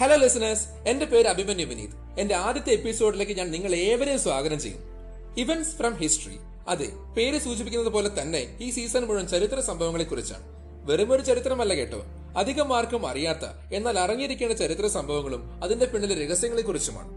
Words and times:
Hello 0.00 0.16
listeners 0.16 0.68
എന്റെ 0.88 1.04
പേര് 1.04 1.26
അഭിമന്യു 1.26 1.66
വിനീത്. 1.66 2.20
എന്റെ 2.20 2.34
ആദ്യത്തെ 2.34 2.70
എപ്പിസോഡിലേക്ക് 2.70 3.32
ഞാൻ 3.32 3.50
നിങ്ങൾ 3.50 3.74
ഏവരെയും 3.74 4.18
സ്വാഗതം 4.18 4.58
ചെയ്യും. 4.60 4.80
ഇവന്റ്സ് 5.38 5.76
ഫ്രം 5.76 5.94
ഹിസ്റ്ററി 5.94 6.36
അതെ 6.68 6.88
പേര് 7.16 7.38
സൂചിപ്പിക്കുന്നത് 7.38 7.92
പോലെ 7.92 8.10
തന്നെ 8.22 8.58
ഈ 8.60 8.70
സീസൺ 8.70 9.04
മുഴുവൻ 9.04 9.26
ചരിത്ര 9.26 9.60
സംഭവങ്ങളെ 9.60 10.04
കുറിച്ചാണ് 10.04 10.44
ഒരു 10.90 11.22
ചരിത്രമല്ല 11.22 11.74
കേട്ടോ. 11.74 12.02
അധികം 12.36 12.76
ആർക്കും 12.76 13.06
അറിയാത്ത 13.06 13.44
എന്നാൽ 13.72 13.98
അറിഞ്ഞിരിക്കേണ്ട 13.98 14.52
ചരിത്ര 14.52 14.86
സംഭവങ്ങളും 14.86 15.64
അതിന്റെ 15.64 15.86
പിന്നിലെ 15.86 16.26
രഹസ്യങ്ങളെ 16.26 16.62
കുറിച്ചുമാണ് 16.62 17.10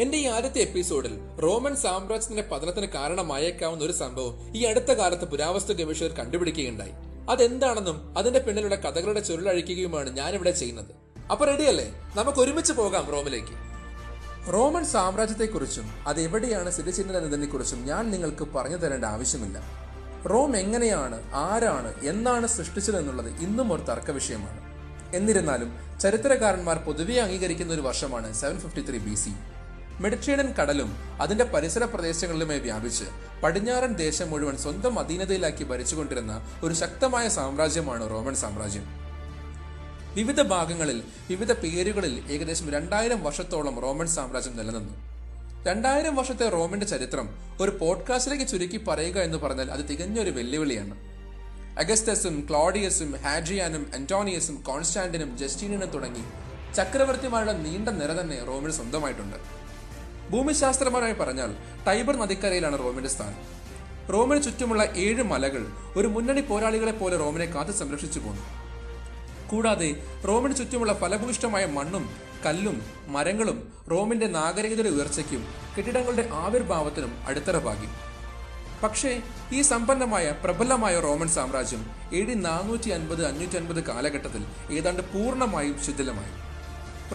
എന്റെ 0.00 0.18
ഈ 0.18 0.26
ആദ്യത്തെ 0.26 0.58
എപ്പിസോഡിൽ 0.58 1.18
റോമൻ 1.42 1.76
സാമ്രാജ്യത്തിന്റെ 1.76 2.44
പതനത്തിന് 2.52 2.86
കാരണമായേക്കാവുന്ന 2.86 3.84
ഒരു 3.84 3.92
സംഭവം 3.92 4.56
ഈ 4.56 4.64
അടുത്ത 4.64 4.92
കാലത്ത് 4.92 5.24
പുരാവസ്തു 5.24 5.72
ഗവേഷകർ 5.72 6.10
കണ്ടുപിടിക്കുകയുണ്ടായി. 6.10 6.92
അതെന്താണെന്നും 7.30 8.18
അതിന്റെ 8.18 8.40
പിന്നിലുള്ള 8.40 8.74
കഥകളുടെ 8.74 9.20
ചുരുളഴിക്കുകയുമാണ് 9.20 10.16
ഞാനിവിടെ 10.16 10.50
ചെയ്യുന്നത്. 10.50 11.06
അപ്പൊ 11.30 11.46
റെഡിയല്ലേ 11.46 11.86
നമുക്ക് 12.16 12.38
ഒരുമിച്ച് 12.38 12.72
പോകാം 12.72 13.06
റോമിലേക്ക്. 13.12 13.54
റോമൻ 14.52 14.84
സാമ്രാജ്യത്തെക്കുറിച്ചും 14.84 15.86
അത് 16.06 16.20
എവിടെയാണ് 16.20 16.70
സ്ഥിതി 16.70 16.90
ചെയ്യുന്നത് 16.90 17.24
എന്നതിനെക്കുറിച്ചും 17.24 17.84
ഞാൻ 17.84 18.10
നിങ്ങൾക്ക് 18.10 18.44
പറഞ്ഞു 18.44 18.76
തരേണ്ട 18.76 19.04
ആവശ്യമില്ല. 19.04 19.58
റോം 20.30 20.56
എങ്ങനെയാണ് 20.56 21.30
ആരാണ് 21.34 21.94
എന്നാണ് 22.04 22.46
സൃഷ്ടിച്ചതെന്നുള്ളത് 22.46 23.28
ഇന്നും 23.28 23.72
ഒരു 23.72 23.82
തർക്ക 23.82 24.10
വിഷയമാണ്. 24.10 24.60
എന്നിരുന്നാലും 25.16 26.00
ചരിത്രകാരന്മാർ 26.00 26.78
പൊതുവെ 26.78 27.18
അംഗീകരിക്കുന്ന 27.20 27.72
ഒരു 27.72 27.80
വർഷമാണ് 27.80 28.34
seven 28.34 28.60
fifty 28.60 28.88
three 28.88 28.98
B 28.98 29.14
C 29.14 29.34
Mediterranean 30.00 30.52
കടലും 30.52 31.20
അതിന്റെ 31.20 31.44
പരിസര 31.44 31.84
പ്രദേശങ്ങളിലുമായി 31.84 32.60
വ്യാപിച്ച് 32.60 33.04
പടിഞ്ഞാറൻ 33.42 33.92
ദേശം 33.92 34.30
മുഴുവൻ 34.30 34.56
സ്വന്തം 34.56 34.98
അധീനതയിലാക്കി 34.98 35.64
ഭരിച്ചുകൊണ്ടിരുന്ന 35.64 36.46
ഒരു 36.64 36.74
ശക്തമായ 36.74 37.28
സാമ്രാജ്യമാണ് 37.28 38.10
റോമൻ 38.10 38.34
സാമ്രാജ്യം. 38.34 39.05
വിവിധ 40.16 40.42
ഭാഗങ്ങളിൽ 40.42 41.02
വിവിധ 41.30 41.52
പേരുകളിൽ 41.52 42.24
ഏകദേശം 42.30 42.72
രണ്ടായിരം 42.72 43.24
വർഷത്തോളം 43.24 43.80
റോമൻ 43.80 44.06
സാമ്രാജ്യം 44.06 44.56
നിലനിന്നു. 44.56 44.94
രണ്ടായിരം 45.64 46.16
വർഷത്തെ 46.16 46.48
റോമിന്റെ 46.48 46.86
ചരിത്രം 46.86 47.28
ഒരു 47.60 47.70
പോഡ്കാസ്റ്റിലേക്ക് 47.70 48.50
ചുരുക്കി 48.50 48.76
പറയുക 48.76 49.18
എന്ന് 49.18 49.38
പറഞ്ഞാൽ 49.38 49.70
അത് 49.70 49.88
തികഞ്ഞൊരു 49.88 50.30
വെല്ലുവിളിയാണ്. 50.30 50.94
അഗസ്റ്റസും 51.78 52.46
ക്ലോഡിയസും 52.50 53.16
ഹാഡ്രിയാനും 53.16 53.90
അന്റോണിയസും 53.94 54.62
കോൺസ്റ്റാന്റിനും 54.66 55.38
ജസ്റ്റീനിനും 55.38 55.88
തുടങ്ങി 55.88 56.24
ചക്രവർത്തിമാരുടെ 56.74 57.52
നീണ്ട 57.52 57.88
നിര 57.88 58.12
തന്നെ 58.12 58.44
റോമിന് 58.44 58.72
സ്വന്തമായിട്ടുണ്ട്. 58.72 59.36
ഭൂമിശാസ്ത്രപരമായി 60.30 61.12
പറഞ്ഞാൽ 61.12 61.54
ടൈബർ 61.86 62.16
നദിക്കരയിലാണ് 62.16 62.78
റോമിന്റെ 62.78 63.08
സ്ഥാനം. 63.08 63.38
റോമിന് 64.12 64.42
ചുറ്റുമുള്ള 64.42 64.88
ഏഴ് 64.96 65.22
മലകൾ 65.22 65.66
ഒരു 65.96 66.08
മുന്നണി 66.08 66.40
പോരാളികളെ 66.40 66.92
പോലെ 66.92 67.16
റോമിനെ 67.16 67.46
കാത്തു 67.46 67.70
സംരക്ഷിച്ചു 67.70 68.20
പോന്നു. 68.20 68.65
കൂടാതെ 69.50 69.88
റോമിന് 70.28 70.56
ചുറ്റുമുള്ള 70.56 70.92
ഫലഭൂയിഷ്ടമായ 70.92 71.66
മണ്ണും 71.66 72.04
കല്ലും 72.46 72.76
മരങ്ങളും 73.08 73.58
റോമിന്റെ 73.90 74.26
നാഗരികതയുടെ 74.26 74.88
ഉയർച്ചയ്ക്കും 74.88 75.42
കെട്ടിടങ്ങളുടെ 75.76 76.28
ആവിർഭാവത്തിനും 76.32 77.12
അടിത്തറ 77.26 77.58
പാകി 77.58 77.88
പക്ഷേ 78.82 79.22
ഈ 79.52 79.62
സമ്പന്നമായ 79.62 80.34
പ്രബലമായ 80.44 81.00
റോമൻ 81.00 81.28
സാമ്രാജ്യം 81.28 81.82
എ 82.12 82.20
ഡി 82.28 82.34
നാനൂറ്റി 82.34 82.90
അൻപത് 82.90 83.26
അഞ്ഞൂറ്റി 83.26 83.56
അൻപത് 83.56 83.84
കാലഘട്ടത്തിൽ 83.84 84.42
ഏതാണ്ട് 84.72 85.02
പൂർണമായും 85.12 85.76
ശിഥിലമായി. 85.84 86.32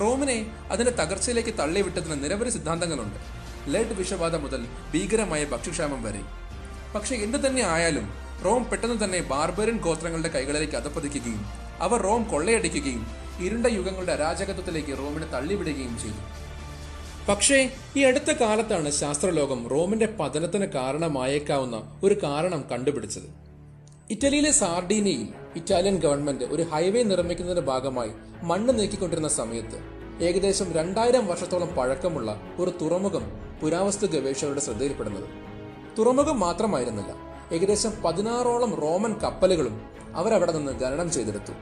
റോമിനെ 0.02 0.38
അതിന്റെ 0.72 0.92
തകർച്ചയിലേക്ക് 0.92 1.54
തള്ളിവിട്ടതിന് 1.60 2.24
നിരവധി 2.24 2.50
സിദ്ധാന്തങ്ങളുണ്ട്. 2.50 3.20
ലെഡ് 3.68 3.96
വിഷബാധ 3.98 4.36
മുതൽ 4.36 4.62
ഭീകരമായ 4.94 5.46
ഭക്ഷ്യക്ഷാമം 5.46 6.04
വരെ. 6.04 6.22
പക്ഷെ 6.96 7.16
എന്തു 7.16 7.38
തന്നെ 7.38 7.62
ആയാലും 7.62 8.08
റോം 8.46 8.64
പെട്ടെന്ന് 8.70 8.98
തന്നെ 9.04 9.20
ബാർബറിൻ 9.22 9.78
ഗോത്രങ്ങളുടെ 9.78 10.28
കൈകളിലേക്ക് 10.28 10.76
അധപ്പതിക്കുകയും 10.76 11.44
അവർ 11.82 12.02
റോം 12.02 12.24
കൊള്ളയടിക്കുകയും 12.24 13.04
ഇരുണ്ട 13.40 13.68
യുഗങ്ങളുടെ 13.68 14.12
അരാജകത്വത്തിലേക്ക് 14.12 14.98
റോമിനെ 14.98 15.28
തള്ളിവിടുകയും 15.28 16.00
ചെയ്തു. 16.00 16.22
പക്ഷേ 17.30 17.58
ഈ 17.98 18.04
അടുത്ത 18.04 18.32
കാലത്താണ് 18.32 18.92
ശാസ്ത്രലോകം 18.92 19.68
റോമിന്റെ 19.68 20.06
പതനത്തിന് 20.20 20.66
കാരണമായേക്കാവുന്ന 20.66 22.00
ഒരു 22.04 22.16
കാരണം 22.24 22.64
കണ്ടുപിടിച്ചത്. 22.72 23.30
ഇറ്റലിയിലെ 24.12 24.52
സാർഡീനിയയിൽ 24.52 25.28
ഇറ്റാലിയൻ 25.56 25.98
ഗവൺമെന്റ് 25.98 26.46
ഒരു 26.46 26.64
ഹൈവേ 26.64 27.04
നിർമ്മിക്കുന്നതിന്റെ 27.04 27.68
ഭാഗമായി 27.72 28.12
മണ്ണ് 28.44 28.80
നീക്കിക്കൊണ്ടിരുന്ന 28.80 29.30
സമയത്ത് 29.30 29.78
ഏകദേശം 30.24 30.74
രണ്ടായിരം 30.74 31.28
വർഷത്തോളം 31.28 31.68
പഴക്കമുള്ള 31.68 32.42
ഒരു 32.60 32.72
തുറമുഖം 32.82 33.24
പുരാവസ്തു 33.62 34.06
ഗവേഷകരുടെ 34.06 34.60
ശ്രദ്ധയിൽപ്പെടുന്നത്. 34.60 35.30
തുറമുഖം 35.98 36.40
മാത്രമായിരുന്നില്ല 36.40 37.14
ഏകദേശം 37.56 37.92
പതിനാറോളം 38.06 38.74
റോമൻ 38.76 39.14
കപ്പലുകളും 39.14 39.82
അവരവിടെ 40.16 40.52
നിന്ന് 40.52 40.72
ഖനനം 40.84 41.12
ചെയ്തെടുത്തു. 41.12 41.54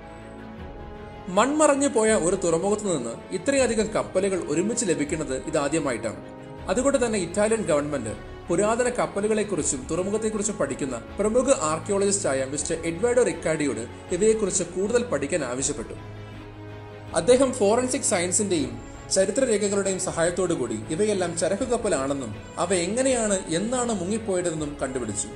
മൺമറഞ്ഞു 1.30 1.88
പോയ 1.88 2.12
ഒരു 2.14 2.36
തുറമുഖത്ത് 2.36 2.98
നിന്ന് 2.98 3.36
ഇത്രയധികം 3.36 3.88
കപ്പലുകൾ 3.88 4.40
ഒരുമിച്ച് 4.48 4.86
ലഭിക്കുന്നത് 4.86 5.44
ഇതാദ്യമായിട്ടാണ്. 5.48 6.22
അതുകൊണ്ട് 6.70 7.06
തന്നെ 7.06 7.20
ഇറ്റാലിയൻ 7.20 7.62
ഗവൺമെന്റ് 7.62 8.14
പുരാതന 8.50 8.90
കപ്പലുകളെക്കുറിച്ചും 8.90 9.88
തുറമുഖത്തെക്കുറിച്ചും 9.92 10.58
പഠിക്കുന്ന 10.58 11.02
പ്രമുഖ 11.20 11.52
ആർക്കിയോളജിസ്റ്റായ 11.52 12.46
മിസ്റ്റർ 12.46 12.76
എഡ്വേർഡോ 12.86 13.24
റിക്കാർഡിയോട് 13.24 13.84
ഇവയെക്കുറിച്ച് 14.12 14.64
കൂടുതൽ 14.64 15.04
പഠിക്കാൻ 15.04 15.44
ആവശ്യപ്പെട്ടു. 15.44 15.94
അദ്ദേഹം 17.16 17.54
ഫോറൻസിക് 17.54 18.10
സയൻസിന്റെയും 18.14 18.82
ചരിത്രരേഖകളുടെയും 19.12 20.00
സഹായത്തോടുകൂടി 20.00 20.80
ഇവയെല്ലാം 20.90 21.38
ചരക്കു 21.38 21.64
കപ്പലാണെന്നും 21.64 22.36
അവ 22.58 22.74
എങ്ങനെയാണ് 22.74 23.40
എന്നാണ് 23.48 23.94
മുങ്ങിപ്പോയതെന്നും 24.02 24.78
കണ്ടുപിടിച്ചു. 24.82 25.30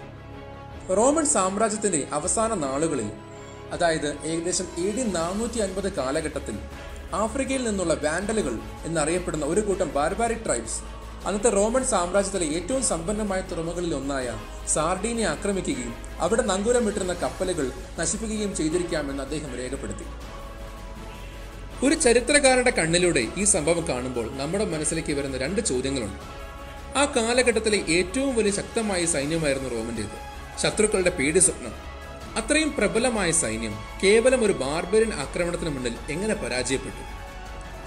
റോമൻ 0.93 1.25
സാമ്രാജ്യത്തിന്റെ 1.25 2.07
അവസാന 2.13 2.53
നാളുകളിൽ 2.53 3.11
അതായത് 3.73 4.09
ഏകദേശം 4.31 4.67
എ 4.85 4.87
ഡി 4.95 5.03
നാനൂറ്റി 5.17 5.59
അൻപത് 5.65 5.89
കാലഘട്ടത്തിൽ 5.93 6.57
ആഫ്രിക്കയിൽ 7.13 7.63
നിന്നുള്ള 7.67 7.93
വാൻഡലുകൾ 8.03 8.55
എന്നറിയപ്പെടുന്ന 8.85 9.45
ഒരു 9.45 9.61
കൂട്ടം 9.61 9.89
ബാർബാരിക് 9.97 10.45
ട്രൈബ്സ് 10.45 10.79
അന്നത്തെ 11.27 11.49
റോമൻ 11.49 11.83
സാമ്രാജ്യത്തിലെ 11.91 12.45
ഏറ്റവും 12.55 12.83
സമ്പന്നമായ 12.83 13.41
തുറമുകളിൽ 13.41 13.91
ഒന്നായ 13.95 14.27
സാർഡീനെ 14.67 15.23
ആക്രമിക്കുകയും 15.23 15.93
അവിടെ 16.19 16.43
നങ്കൂരമിട്ടിരുന്ന 16.51 17.13
കപ്പലുകൾ 17.13 17.67
നശിപ്പിക്കുകയും 17.99 18.55
ചെയ്തിരിക്കാമെന്ന് 18.55 19.23
അദ്ദേഹം 19.23 19.51
രേഖപ്പെടുത്തി. 19.59 20.07
ഒരു 21.85 21.95
ചരിത്രകാരന്റെ 21.95 22.71
കണ്ണിലൂടെ 22.71 23.23
ഈ 23.37 23.43
സംഭവം 23.53 23.87
കാണുമ്പോൾ 23.87 24.27
നമ്മുടെ 24.41 24.65
മനസ്സിലേക്ക് 24.65 25.13
വരുന്ന 25.13 25.37
രണ്ട് 25.37 25.61
ചോദ്യങ്ങളുണ്ട്. 25.61 26.19
ആ 26.99 27.05
കാലഘട്ടത്തിലെ 27.15 27.79
ഏറ്റവും 27.97 28.35
വലിയ 28.35 28.51
ശക്തമായ 28.51 29.05
സൈന്യമായിരുന്നു 29.15 29.69
റോമിന്റേത് 29.69 30.19
ശത്രുക്കളുടെ 30.61 31.09
പേടി 31.09 31.39
സ്വപ്നം. 31.39 31.92
അത്രയും 32.37 32.75
പ്രബലമായ 32.77 33.31
സൈന്യം 33.31 33.75
കേവലം 34.03 34.45
ഒരു 34.45 34.53
ബാർബറിയൻ 34.53 35.13
ആക്രമണത്തിന് 35.13 35.69
മുന്നിൽ 35.69 35.95
എങ്ങനെ 36.09 36.33
പരാജയപ്പെട്ടു? 36.33 37.23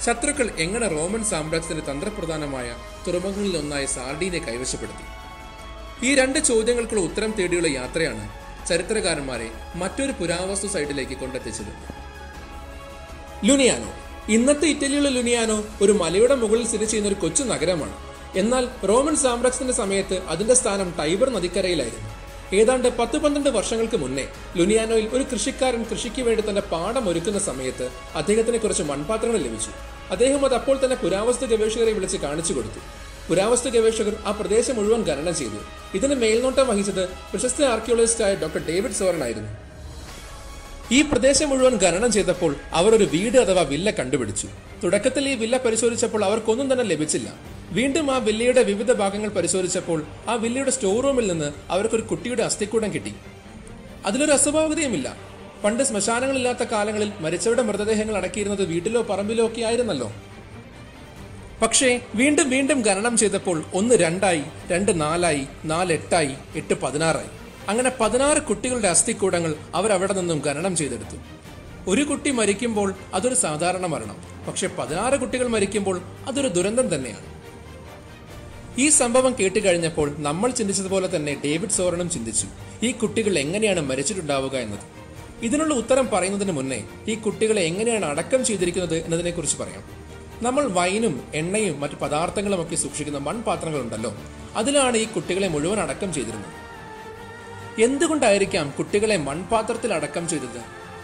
ശത്രുക്കൾ 0.04 0.50
എങ്ങനെ 0.58 0.88
റോമൻ 0.88 1.24
സാമ്രാജ്യത്തിന്റെ 1.24 1.92
തന്ത്രപ്രധാനമായ 1.92 2.76
തുറമുഖങ്ങളിൽ 3.06 3.58
ഒന്നായ 3.58 3.86
സാർഡീനെ 3.86 4.38
കൈവശപ്പെടുത്തി? 4.38 5.16
ഈ 6.06 6.14
രണ്ട് 6.14 6.38
ചോദ്യങ്ങൾക്കുള്ള 6.38 7.02
ഉത്തരം 7.02 7.30
തേടിയുള്ള 7.30 7.68
യാത്രയാണ് 7.68 8.28
ചരിത്രകാരന്മാരെ 8.68 9.50
മറ്റൊരു 9.74 10.12
പുരാവസ്തു 10.12 10.66
സൈറ്റിലേക്ക് 10.66 11.12
കൊണ്ടെത്തിച്ചത്. 11.12 11.72
ലുനിയാനോ. 13.44 13.92
ഇന്നത്തെ 14.28 14.66
ഇറ്റലിയുള്ള 14.66 15.08
ലുനിയാനോ 15.08 15.64
ഒരു 15.82 15.92
മലയുടെ 15.92 16.34
മുകളിൽ 16.34 16.66
സ്ഥിതി 16.66 16.84
ചെയ്യുന്ന 16.84 17.08
ഒരു 17.08 17.20
കൊച്ചു 17.20 17.42
നഗരമാണ്. 17.42 17.96
എന്നാൽ 18.38 18.68
റോമൻ 18.86 19.16
സാമ്രാജ്യത്തിന്റെ 19.16 19.74
സമയത്ത് 19.74 20.22
അതിന്റെ 20.26 20.54
സ്ഥാനം 20.54 20.94
ടൈബർ 20.98 21.30
നദിക്കരയിലായിരുന്നു. 21.30 22.15
ഏതാണ്ട് 22.54 22.88
പത്ത് 22.98 23.16
പന്ത്രണ്ട് 23.18 23.50
വർഷങ്ങൾക്ക് 23.50 23.96
മുന്നേ 23.96 24.26
ലുനിയാനോയിൽ 24.56 25.08
ഒരു 25.08 25.24
കൃഷിക്കാരൻ 25.32 25.82
കൃഷിക്ക് 25.82 26.22
വേണ്ടി 26.22 26.42
തന്റെ 26.48 26.60
പാടം 26.60 27.08
ഒരുക്കുന്ന 27.08 27.38
സമയത്ത് 27.38 27.90
അദ്ദേഹത്തിന് 28.14 28.58
കുറച്ച് 28.58 28.82
മൺപാത്രങ്ങൾ 28.82 29.38
ലഭിച്ചു. 29.38 29.70
അദ്ദേഹം 30.10 30.44
അത് 30.44 30.54
അപ്പോൾ 30.54 30.84
തന്നെ 30.84 30.96
പുരാവസ്തു 30.96 31.46
ഗവേഷകരെ 31.46 31.92
വിളിച്ച് 31.92 32.16
കാണിച്ചു 32.16 32.52
കൊടുത്തു. 32.52 32.80
പുരാവസ്തു 33.28 33.68
ഗവേഷകർ 33.68 34.14
ആ 34.26 34.30
പ്രദേശം 34.30 34.76
മുഴുവൻ 34.76 35.02
ഖനനം 35.02 35.34
ചെയ്തു. 35.34 35.60
ഇതിന് 35.94 36.14
മേൽനോട്ടം 36.14 36.68
വഹിച്ചത് 36.68 37.08
പ്രശസ്ത 37.32 37.64
ആർക്കിയോളജിസ്റ്റായ 37.64 38.34
ഡോക്ടർ 38.34 38.62
ഡേവിഡ് 38.68 38.92
സോറൻ 38.92 39.24
ആയിരുന്നു. 39.24 39.50
ഈ 40.92 41.02
പ്രദേശം 41.02 41.48
മുഴുവൻ 41.50 41.78
ഖനനം 41.84 42.12
ചെയ്തപ്പോൾ 42.12 42.54
അവർ 42.72 42.94
ഒരു 42.94 43.04
വീട് 43.04 43.38
അഥവാ 43.38 43.62
വില്ല 43.62 43.90
കണ്ടുപിടിച്ചു. 43.90 44.48
തുടക്കത്തിൽ 44.84 45.28
ഈ 45.28 45.34
വില്ല 45.34 45.56
പരിശോധിച്ചപ്പോൾ 45.56 46.24
അവർക്കൊന്നും 46.24 46.72
തന്നെ 46.72 46.84
ലഭിച്ചില്ല. 46.84 47.55
വീണ്ടും 47.70 48.10
ആ 48.10 48.16
വില്ലയുടെ 48.18 48.62
വിവിധ 48.62 48.92
ഭാഗങ്ങൾ 48.92 49.28
പരിശോധിച്ചപ്പോൾ 49.28 50.06
ആ 50.28 50.34
വില്ലയുടെ 50.34 50.70
സ്റ്റോർ 50.70 51.04
റൂമിൽ 51.04 51.26
നിന്ന് 51.26 51.52
അവർക്കൊരു 51.70 52.02
കുട്ടിയുടെ 52.02 52.42
അസ്ഥിക്കൂടം 52.42 52.94
കിട്ടി. 52.94 53.14
അതിലൊരു 54.06 54.32
അസ്വാഭാവികതയുമില്ല 54.32 55.16
പണ്ട് 55.64 55.82
ശ്മശാനങ്ങളില്ലാത്ത 55.82 56.62
കാലങ്ങളിൽ 56.62 57.12
മരിച്ചവരുടെ 57.20 57.62
മൃതദേഹങ്ങൾ 57.62 58.16
അടക്കിയിരുന്നത് 58.16 58.64
വീട്ടിലോ 58.64 59.02
പറമ്പിലോ 59.02 59.46
ഒക്കെ 59.46 59.62
ആയിരുന്നല്ലോ. 59.62 60.12
പക്ഷേ 61.62 62.00
വീണ്ടും 62.14 62.50
വീണ്ടും 62.50 62.82
ഖനനം 62.86 63.16
ചെയ്തപ്പോൾ 63.16 63.64
ഒന്ന് 63.74 63.94
രണ്ടായി 63.94 64.42
രണ്ട് 64.68 65.00
നാലായി 65.00 65.46
നാല് 65.64 65.92
എട്ടായി 65.92 66.34
എട്ട് 66.56 66.74
പതിനാറായി. 66.74 67.26
അങ്ങനെ 67.68 67.92
പതിനാറ് 68.00 68.42
കുട്ടികളുടെ 68.42 68.88
അസ്ഥിക്കൂടങ്ങൾ 68.88 69.54
അവരവിടെ 69.74 70.12
നിന്നും 70.12 70.42
ഖനനം 70.46 70.76
ചെയ്തെടുത്തു. 70.76 71.16
ഒരു 71.86 72.02
കുട്ടി 72.02 72.30
മരിക്കുമ്പോൾ 72.30 72.94
അതൊരു 73.14 73.34
സാധാരണ 73.34 73.86
മരണം. 73.86 74.16
പക്ഷെ 74.46 74.66
പതിനാറ് 74.66 75.20
കുട്ടികൾ 75.20 75.46
മരിക്കുമ്പോൾ 75.46 76.02
അതൊരു 76.26 76.48
ദുരന്തം 76.48 76.94
തന്നെയാണ്. 76.94 77.35
ഈ 78.78 78.88
സംഭവം 78.88 79.36
കേട്ടുകഴിഞ്ഞപ്പോൾ 79.40 80.14
നമ്മൾ 80.18 80.50
ചിന്തിച്ചതുപോലെ 80.50 81.16
തന്നെ 81.16 81.40
ഡേവിഡ് 81.44 81.70
സോറനും 81.70 82.10
ചിന്തിച്ചു. 82.10 82.46
ഈ 82.82 82.92
കുട്ടികൾ 82.92 83.38
എങ്ങനെയാണ് 83.38 83.80
മരിച്ചിട്ടുണ്ടാവുക 83.80 84.56
എന്നത്. 84.56 84.84
ഇതിനുള്ള 85.42 85.74
ഉത്തരം 85.74 86.06
പറയുന്നതിന് 86.06 86.52
മുന്നേ 86.52 86.84
ഈ 87.08 87.14
കുട്ടികളെ 87.14 87.62
എങ്ങനെയാണ് 87.62 88.04
അടക്കം 88.04 88.44
ചെയ്തിരിക്കുന്നത് 88.44 89.04
എന്നതിനെക്കുറിച്ച് 89.04 89.56
പറയാം. 89.56 89.84
നമ്മൾ 90.42 90.66
വൈനും 90.68 91.28
എണ്ണയും 91.34 91.80
മറ്റു 91.80 91.94
പദാർത്ഥങ്ങളും 91.94 92.62
ഒക്കെ 92.62 92.76
സൂക്ഷിക്കുന്ന 92.76 93.18
മൺപാത്രങ്ങളുണ്ടല്ലോ. 93.18 94.16
അതിലാണ് 94.56 94.96
ഈ 94.96 95.04
കുട്ടികളെ 95.04 95.48
മുഴുവൻ 95.48 95.80
അടക്കം 95.80 96.14
ചെയ്തിരുന്നത്. 96.14 96.52
എന്തുകൊണ്ടായിരിക്കാം 97.82 98.74
കുട്ടികളെ 98.78 99.16
മൺപാത്രത്തിൽ 99.16 99.94
അടക്കം 99.94 100.28
ചെയ്തത്? 100.28 100.60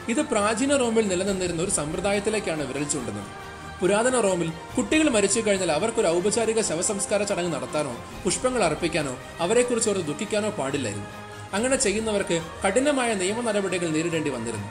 ഇത് 0.09 0.23
പ്രാചീന 0.23 0.77
റോമിൽ 0.77 1.09
നിലനിന്നിരുന്ന 1.09 1.63
ഒരു 1.63 1.71
സമ്പ്രദായത്തിലേക്കാണ് 1.71 2.67
വിരൽ 2.67 2.89
ചൂണ്ടുന്നത്. 2.89 3.52
പുരാതന 3.83 4.17
റോമിൽ 4.27 4.51
കുട്ടികൾ 4.75 5.07
മരിച്ചു 5.15 5.41
കഴിഞ്ഞാൽ 5.47 5.71
അവർക്കൊരു 5.77 6.09
ഔപചാരിക 6.17 6.61
ശവസംസ്കാര 6.69 7.23
ചടങ്ങ് 7.31 7.53
നടത്താനോ 7.55 7.93
പുഷ്പങ്ങൾ 8.25 8.63
അർപ്പിക്കാനോ 8.67 9.15
അവരെക്കുറിച്ച് 9.45 9.89
ഓർത്ത് 9.93 10.05
ദുഃഖിക്കാനോ 10.11 10.51
പാടില്ലായിരുന്നു. 10.59 11.09
അങ്ങനെ 11.57 11.77
ചെയ്യുന്നവർക്ക് 11.85 12.37
കഠിനമായ 12.65 13.13
നിയമ 13.23 13.41
നടപടികൾ 13.49 13.89
നേരിടേണ്ടി 13.95 14.31
വന്നിരുന്നു. 14.35 14.69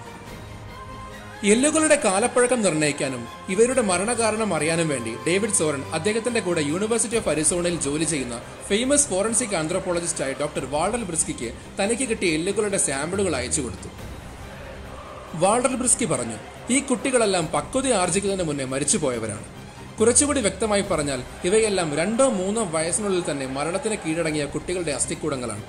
എല്ലുകളുടെ 1.52 1.98
കാലപ്പഴക്കം 2.06 2.60
നിർണയിക്കാനും 2.66 3.22
ഇവരുടെ 3.54 3.84
മരണകാരണം 3.90 4.52
അറിയാനും 4.58 4.88
വേണ്ടി 4.94 5.14
ഡേവിഡ് 5.28 5.58
സോറൻ 5.60 5.82
അദ്ദേഹത്തിന്റെ 5.98 6.42
കൂടെ 6.48 6.62
യൂണിവേഴ്സിറ്റി 6.72 7.18
ഓഫ് 7.22 7.30
അരിസോണയിൽ 7.34 7.78
ജോലി 7.88 8.08
ചെയ്യുന്ന 8.14 8.36
ഫേമസ് 8.70 9.08
ഫോറൻസിക് 9.12 9.56
ആന്ത്രോപോളജിസ്റ്റായ 9.62 10.34
ഡോക്ടർ 10.42 10.66
വാൾഡൽ 10.76 11.04
ബ്രിസ്കിക്ക് 11.12 11.50
തനിക്ക് 11.80 12.08
കിട്ടിയ 12.12 12.38
എല്ലുകളുടെ 12.40 12.82
സാമ്പിളുകൾ 12.88 13.36
അയച്ചു 13.40 13.62
കൊടുത്തു. 13.62 13.92
വാൾഡർ 15.36 15.76
ബ്രിസ്കി 15.76 16.06
പറഞ്ഞു 16.06 16.38
ഈ 16.74 16.80
കുട്ടികളെല്ലാം 16.80 17.46
പക്വത 17.54 17.94
ആർജിക്കുന്നതിന് 17.94 18.48
മുന്നേ 18.48 18.66
മരിച്ചുപോയവരാണ്. 18.66 19.46
കുറച്ചുകൂടി 20.00 20.40
വ്യക്തമായി 20.40 20.82
പറഞ്ഞാൽ 20.82 21.24
ഇവയെല്ലാം 21.46 21.96
രണ്ടോ 21.96 22.30
മൂന്നോ 22.30 22.64
വയസ്സിനുള്ളിൽ 22.66 23.32
തന്നെ 23.32 23.48
മരണത്തിന് 23.48 23.96
കീഴടങ്ങിയ 23.96 24.46
കുട്ടികളുടെ 24.46 24.92
അസ്ഥിക്കൂടങ്ങളാണ്. 24.92 25.64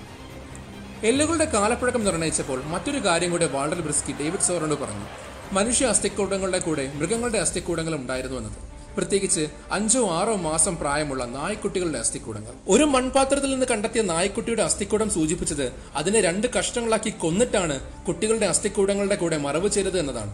എല്ലുകളുടെ 1.05 1.45
കാലപ്പഴക്കം 1.45 2.05
നിർണയിച്ചപ്പോൾ 2.05 2.65
മറ്റൊരു 2.65 3.05
കാര്യം 3.05 3.31
കൂടെ 3.31 3.47
വാൾഡർ 3.47 3.81
ബ്രിസ്കി 3.81 4.13
ഡേവിഡ് 4.13 4.49
സോറനോട് 4.49 4.81
പറഞ്ഞു 4.81 5.07
മനുഷ്യ 5.53 5.87
അസ്ഥിക്കൂടങ്ങളുടെ 5.87 6.59
കൂടെ 6.59 6.93
മൃഗങ്ങളുടെ 6.95 7.39
അസ്ഥിക്കൂടങ്ങളും 7.39 8.01
ഉണ്ടായിരുന്നു 8.01 8.37
എന്നത്. 8.39 8.72
പ്രത്യേകിച്ച് 8.97 9.45
അഞ്ചോ 9.73 10.03
ആറോ 10.19 10.37
മാസം 10.37 10.77
പ്രായമുള്ള 10.77 11.25
നായ്ക്കുട്ടികളുടെ 11.25 11.99
അസ്ഥിക്കൂടങ്ങൾ. 11.99 12.53
ഒരു 12.69 12.85
മൺപാത്രത്തിൽ 12.85 13.51
നിന്ന് 13.53 13.67
കണ്ടെത്തിയ 13.67 14.03
നായ്ക്കുട്ടിയുടെ 14.03 14.63
അസ്ഥിക്കൂടം 14.63 15.11
സൂചിപ്പിച്ചത് 15.11 15.73
അതിനെ 15.95 16.21
രണ്ട് 16.21 16.47
കഷ്ണങ്ങളാക്കി 16.59 17.11
കൊന്നിട്ടാണ് 17.11 17.77
കുട്ടികളുടെ 18.09 18.47
അസ്ഥിക്കൂടങ്ങളുടെ 18.47 19.15
കൂടെ 19.15 19.39
മറവ് 19.39 19.69
ചെയ്തത് 19.69 19.99
എന്നതാണ്. 19.99 20.33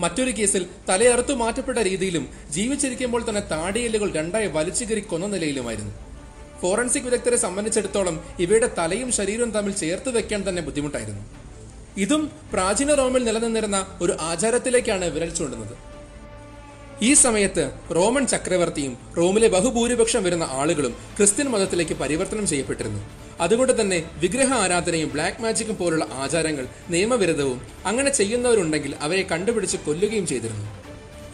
മറ്റൊരു 0.00 0.32
കേസിൽ 0.38 0.66
തലയറുത്തു 0.88 1.32
മാറ്റപ്പെട്ട 1.32 1.78
രീതിയിലും 1.78 2.28
ജീവിച്ചിരിക്കുമ്പോൾ 2.50 3.22
തന്നെ 3.28 3.42
താടിയെല്ലുകൾ 3.52 4.12
രണ്ടായി 4.12 4.46
വലിച്ചുകീറി 4.46 5.00
കൊന്ന 5.00 5.26
നിലയിലുമായിരുന്നു. 5.26 5.94
ഫോറൻസിക് 6.60 7.02
വിദഗ്ധരെ 7.02 7.36
സംബന്ധിച്ചിടത്തോളം 7.36 8.24
ഇവയുടെ 8.38 8.68
തലയും 8.78 9.12
ശരീരവും 9.12 9.50
തമ്മിൽ 9.50 9.72
ചേർത്ത് 9.72 10.10
വെക്കാൻ 10.16 10.48
തന്നെ 10.48 10.62
ബുദ്ധിമുട്ടായിരുന്നു. 10.62 11.24
ഇതും 12.04 12.22
പ്രാചീന 12.52 12.94
റോമിൽ 12.94 13.24
നിലനിന്നിരുന്ന 13.24 13.86
ഒരു 14.02 14.16
ആചാരത്തിലേക്കാണ് 14.20 15.04
വിരൽ 15.04 15.30
ചൂണ്ടുന്നത്. 15.34 15.95
ഈ 17.02 17.14
സമയത്ത് 17.14 17.70
റോമൻ 17.94 18.26
ചക്രവർത്തിയും 18.26 18.98
റോമിലെ 19.16 19.48
ബഹുഭൂരിപക്ഷം 19.48 20.22
വരുന്ന 20.22 20.42
ആളുകളും 20.50 20.96
ക്രിസ്ത്യൻ 21.16 21.48
മതത്തിലേക്ക് 21.48 21.94
പരിവർത്തനം 21.94 22.46
ചെയ്യപ്പെട്ടിരുന്നു. 22.46 23.00
അതുകൊണ്ട് 23.40 23.80
തന്നെ 23.80 24.10
വിഗ്രഹ 24.18 24.52
ആരാധനയും 24.54 25.08
ബ്ലാക്ക് 25.12 25.42
മാജിക്കും 25.42 25.76
പോലുള്ള 25.76 26.08
ആചാരങ്ങൾ 26.12 26.66
നിയമവിരുദ്ധവും 26.90 27.60
അങ്ങനെ 27.86 28.10
ചെയ്യുന്നവരുണ്ടെങ്കിൽ 28.10 28.94
അവരെ 29.00 29.22
കണ്ടുപിടിച്ച് 29.22 29.76
കൊല്ലുകയും 29.76 30.26
ചെയ്തിരുന്നു. 30.26 30.66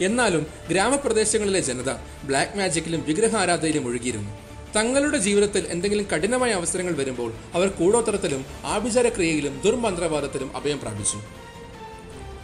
എന്നാലും 0.01 0.47
ഗ്രാമപ്രദേശങ്ങളിലെ 0.69 1.59
ജനത 1.59 1.91
ബ്ലാക്ക് 2.23 2.57
മാജിക്കിലും 2.57 3.03
വിഗ്രഹ 3.07 3.35
ആരാധനയിലും 3.35 3.87
ഒഴുകിയിരുന്നു 3.87 4.33
തങ്ങളുടെ 4.75 5.17
ജീവിതത്തിൽ 5.17 5.67
എന്തെങ്കിലും 5.69 6.07
കഠിനമായ 6.13 6.51
അവസരങ്ങൾ 6.51 6.95
വരുമ്പോൾ 6.95 7.33
അവർ 7.53 7.67
കൂടോത്തരത്തിലും 7.69 8.45
ആഭിചാരക്രിയയിലും 8.65 9.61
ദുർമന്ത്രവാദത്തിലും 9.65 10.57
അഭയം 10.57 10.79
പ്രാപിച്ചു. 10.79 11.17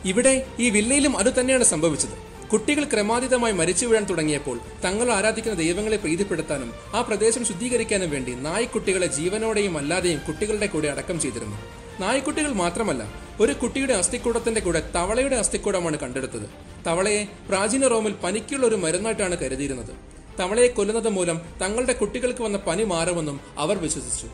ഇവിടെ 0.05 0.45
ഈ 0.59 0.69
വില്ലയിലും 0.69 1.17
അതുതന്നെയാണ് 1.17 1.63
സംഭവിച്ചത്. 1.63 2.28
കുട്ടികൾ 2.51 2.83
ക്രമാതീതമായി 2.83 3.53
മരിച്ചു 3.53 3.85
വീഴാൻ 3.85 4.03
തുടങ്ങിയപ്പോൾ 4.03 4.59
തങ്ങൾ 4.83 5.11
ആരാധിക്കുന്ന 5.11 5.57
ദൈവങ്ങളെ 5.57 5.97
പ്രീതിപ്പെടുത്താനും 5.97 6.73
ആ 6.93 7.01
പ്രദേശം 7.01 7.45
ശുദ്ധീകരിക്കാനും 7.45 8.09
വേണ്ടി 8.09 8.35
നായ്ക്കുട്ടികളെ 8.35 9.07
ജീവനോടെയും 9.07 9.77
അല്ലാതെയും 9.77 10.21
കുട്ടികളുടെ 10.27 10.65
കൂടെ 10.65 10.87
അടക്കം 10.87 11.19
ചെയ്തിരുന്നു. 11.19 11.57
നായ്ക്കുട്ടികൾ 11.99 12.51
മാത്രമല്ല 12.53 13.13
ഒരു 13.39 13.53
കുട്ടിയുടെ 13.53 13.93
അസ്ഥിക്കൂടത്തിന്റെ 13.93 14.61
കൂടെ 14.61 14.91
തവളയുടെ 14.95 15.35
അസ്ഥിക്കൂടമാണ് 15.35 15.97
കണ്ടെടുത്തത്. 15.99 16.49
തവളയെ 16.87 17.27
പ്രാചീന 17.49 17.87
റോമിൽ 17.87 18.11
പനിക്കുള്ള 18.11 18.65
ഒരു 18.65 18.75
മരുന്നായിട്ടാണ് 18.75 19.37
കരുതിയിരുന്നത്. 19.37 19.93
തവളയെ 20.39 20.67
കൊല്ലുന്നത് 20.67 21.09
മൂലം 21.09 21.41
തങ്ങളുടെ 21.61 21.93
കുട്ടികൾക്ക് 21.93 22.41
വന്ന 22.41 22.57
പനി 22.57 22.83
മാറുമെന്നും 22.83 23.39
അവർ 23.57 23.77
വിശ്വസിച്ചു. 23.77 24.27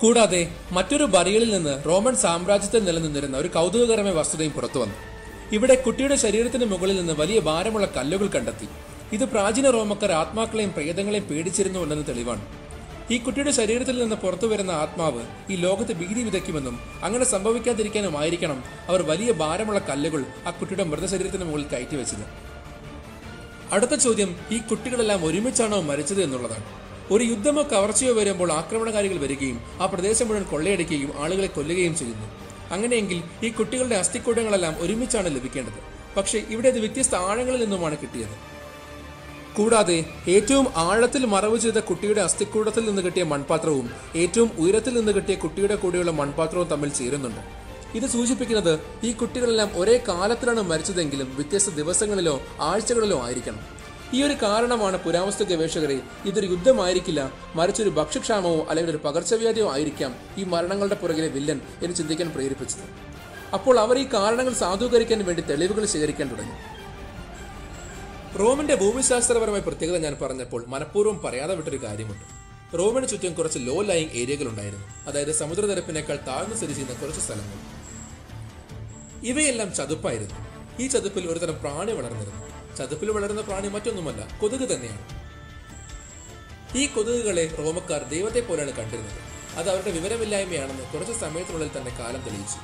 കൂടാതെ 0.00 0.54
മറ്റൊരു 0.72 1.04
ബറിയലിൽ 1.04 1.54
നിന്ന് 1.54 1.84
റോമൻ 1.86 2.16
സാമ്രാജ്യത്തിൽ 2.16 2.84
നിലനിന്നിരുന്ന 2.84 3.36
ഒരു 3.36 3.48
കൗതുകകരമായ 3.48 4.12
വസ്തുതയും 4.12 4.52
പുറത്തു 4.52 4.78
വന്നു 4.78 5.13
ഇവിടെ 5.52 5.74
കുട്ടിയുടെ 5.74 6.16
ശരീരത്തിന് 6.16 6.64
മുകളിൽ 6.64 6.96
നിന്ന് 6.96 7.12
വലിയ 7.12 7.40
ഭാരമുള്ള 7.40 7.86
കല്ലുകൾ 7.96 8.26
കണ്ടെത്തി. 8.26 8.68
ഇത് 9.12 9.24
പ്രാചീന 9.24 9.70
റോമക്കാർ 9.70 10.12
ആത്മാക്കളെയും 10.12 10.72
പ്രേതങ്ങളെയും 10.72 11.24
പേടിച്ചിരുന്നു 11.24 11.80
എന്നത് 11.80 12.06
തെളിവാണ്. 12.08 12.46
ഈ 13.10 13.18
കുട്ടിയുടെ 13.18 13.50
ശരീരത്തിൽ 13.50 13.98
നിന്ന് 13.98 14.16
പുറത്തു 14.16 14.46
വരുന്ന 14.46 14.70
ആത്മാവ് 14.70 15.22
ഈ 15.50 15.56
ലോകത്ത് 15.56 15.92
ഭീതി 15.92 16.22
വിതയ്ക്കുമെന്നും 16.22 16.80
അങ്ങനെ 17.02 17.24
സംഭവിക്കാതിരിക്കാനുമായിരിക്കണം 17.24 18.64
അവർ 18.88 19.02
വലിയ 19.02 19.32
ഭാരമുള്ള 19.32 19.78
കല്ലുകൾ 19.78 20.24
ആ 20.46 20.50
കുട്ടിയുടെ 20.50 20.84
മൃതശരീരത്തിന് 20.84 21.44
മുകളിൽ 21.44 21.64
കയറ്റി 21.64 21.96
വെച്ചത്. 21.96 22.24
അടുത്ത 23.72 23.94
ചോദ്യം 23.94 24.36
ഈ 24.52 24.58
കുട്ടികളെല്ലാം 24.58 25.26
ഒരുമിച്ചാണോ 25.26 25.80
മരിച്ചത് 25.80 26.22
എന്നുള്ളതാണ്. 26.22 26.64
ഒരു 27.10 27.24
യുദ്ധമോ 27.24 27.62
കവർച്ചയോ 27.62 28.14
വരുമ്പോൾ 28.14 28.52
ആക്രമണകാരികൾ 28.52 29.18
വരികയും 29.18 29.60
ആ 29.82 29.86
പ്രദേശം 29.86 30.28
മുഴുവൻ 30.28 30.44
കൊള്ളയടിക്കുകയും 30.44 31.22
ആളുകളെ 31.22 31.46
കൊല്ലുകയും 31.46 31.96
ചെയ്യുന്നു. 31.96 32.43
അങ്ങനെയെങ്കിൽ 32.70 33.22
ഈ 33.42 33.48
കുട്ടികളുടെ 33.48 33.96
അസ്ഥിക്കൂടങ്ങളെല്ലാം 33.96 34.76
ഒരുമിച്ചാണ് 34.80 35.36
ലഭിക്കേണ്ടത്. 35.36 35.80
പക്ഷേ 36.16 36.38
ഇവിടെ 36.38 36.68
ഇത് 36.68 36.78
വ്യത്യസ്ത 36.78 37.14
ആഴങ്ങളിൽ 37.14 37.60
നിന്നുമാണ് 37.60 37.98
കിട്ടിയത്. 37.98 38.54
കൂടാതെ 39.56 40.04
ഏറ്റവും 40.28 40.66
ആഴത്തിൽ 40.76 41.26
മറവ് 41.26 41.58
ചെയ്ത 41.58 41.78
കുട്ടിയുടെ 41.78 42.20
അസ്ഥിക്കൂടത്തിൽ 42.20 42.84
നിന്ന് 42.84 43.02
കിട്ടിയ 43.02 43.22
മൺപാത്രവും 43.22 43.90
ഏറ്റവും 44.16 44.50
ഉയരത്തിൽ 44.58 44.94
നിന്ന് 44.94 45.12
കിട്ടിയ 45.12 45.34
കുട്ടിയുടെ 45.34 45.74
കൂടെയുള്ള 45.74 46.10
മൺപാത്രവും 46.10 46.68
തമ്മിൽ 46.68 46.88
ചേരുന്നുണ്ട്. 46.88 47.64
ഇത് 47.96 48.06
സൂചിപ്പിക്കുന്നത് 48.06 48.80
ഈ 49.04 49.12
കുട്ടികളെല്ലാം 49.12 49.70
ഒരേ 49.74 50.00
കാലത്തിലാണ് 50.08 50.62
മരിച്ചതെങ്കിലും 50.62 51.34
വ്യത്യസ്ത 51.34 51.70
ദിവസങ്ങളിലോ 51.70 52.42
ആഴ്ചകളിലോ 52.60 53.24
ആയിരിക്കണം. 53.24 53.83
ഈ 54.12 54.22
ഒരു 54.22 54.32
കാരണമാണ് 54.32 55.04
പുരാവസ്തു 55.04 55.44
ഗവേഷകരെ 55.44 56.00
ഇതൊരു 56.24 56.46
യുദ്ധമായിരിക്കില്ല. 56.46 57.32
മറിച്ചൊരു 57.54 57.90
ഭക്ഷ്യക്ഷാമമോ 57.90 58.66
അല്ലെങ്കിൽ 58.68 58.90
ഒരു 58.90 59.00
പകർച്ചവ്യാധിയോ 59.04 59.72
ആയിരിക്കാം 59.72 60.14
ഈ 60.38 60.44
മരണങ്ങളുടെ 60.44 60.94
പുറകിലെ 60.94 61.28
വില്ലൻ 61.28 61.60
എന്ന് 61.82 61.96
ചിന്തിക്കാൻ 61.96 62.30
പ്രേരിപ്പിച്ചത്. 62.30 63.14
അപ്പോൾ 63.54 63.80
അവർ 63.80 63.98
ഈ 63.98 64.04
കാരണങ്ങൾ 64.14 64.54
സാധൂകരിക്കാൻ 64.54 65.24
വേണ്ടി 65.24 65.42
തെളിവുകൾ 65.42 65.86
ശേഖരിക്കാൻ 65.86 66.30
തുടങ്ങി. 66.30 66.74
റോമിന്റെ 68.38 68.74
ഭൂമിശാസ്ത്രപരമായ 68.74 69.60
പ്രത്യേകത 69.60 69.96
ഞാൻ 69.96 70.16
പറഞ്ഞപ്പോൾ 70.22 70.64
മനഃപൂർവം 70.66 71.22
പറയാതെ 71.22 71.54
വിട്ടൊരു 71.54 71.82
കാര്യമുണ്ട്. 71.82 72.44
റോമിന് 72.78 73.08
ചുറ്റും 73.08 73.34
കുറച്ച് 73.34 73.58
ലോ 73.62 73.80
ലൈങ് 73.80 74.10
ഏരിയകൾ 74.10 74.48
ഉണ്ടായിരുന്നു. 74.48 74.86
അതായത് 75.06 75.32
സമുദ്രനിരപ്പിനേക്കാൾ 75.32 76.18
താഴ്ന്നു 76.26 76.56
സ്ഥിതി 76.56 76.72
ചെയ്യുന്ന 76.72 77.00
കുറച്ച് 77.00 77.20
സ്ഥലങ്ങൾ. 77.20 77.84
ഇവയെല്ലാം 79.26 79.74
ചതുപ്പായിരുന്നു. 79.74 80.34
ഈ 80.80 80.86
ചതുപ്പിൽ 80.86 81.30
ഒരുതരം 81.30 81.60
പ്രാണി 81.60 81.92
വളർന്നിരുന്നു. 81.92 82.53
ചതുപ്പിൽ 82.78 83.10
വളരുന്ന 83.10 83.40
പ്രാണി 83.40 83.68
മറ്റൊന്നുമല്ല 83.68 84.38
കൊതുക് 84.38 84.68
തന്നെയാണ്. 84.68 85.24
ഈ 86.78 86.86
കൊതുകുകളെ 86.86 87.54
റോമക്കാർ 87.58 88.02
ദൈവത്തെ 88.02 88.40
പോലെയാണ് 88.40 88.72
കണ്ടിരുന്നത്. 88.72 89.18
അത് 89.58 89.70
അവരുടെ 89.70 89.90
വിവരമില്ലായ്മയാണെന്ന് 89.90 90.84
കുറച്ച് 90.84 91.12
സമയത്തിനുള്ളിൽ 91.12 91.70
തന്നെ 91.76 91.96
കാലം 91.98 92.20
തെളിയിച്ചു. 92.20 92.60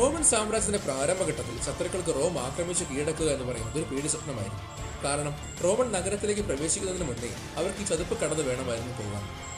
റോമൻ 0.00 0.24
സാമ്രാജ്യത്തിന്റെ 0.24 0.78
പ്രാരംഭഘട്ടത്തിൽ 0.78 1.62
ശത്രുക്കൾക്ക് 1.62 2.14
റോം 2.20 2.38
ആക്രമിച്ച് 2.38 2.84
കീഴടക്കുക 2.84 3.26
എന്ന് 3.26 3.44
പറയുന്നത് 3.44 3.78
ഒരു 3.78 3.94
പേടി 3.94 4.06
സ്വപ്നമായിരുന്നു. 4.06 4.62
കാരണം 5.04 5.34
റോമൻ 5.64 5.92
നഗരത്തിലേക്ക് 5.92 6.42
പ്രവേശിക്കുന്നതിന് 6.42 7.08
മുന്നേ 7.08 7.30
അവർക്ക് 7.56 7.78
ഈ 7.78 7.84
ചതുപ്പ് 7.84 8.18
കടന്നു 8.20 8.42
വേണമായിരുന്നു 8.42 8.92
പോകാൻ. 9.02 9.51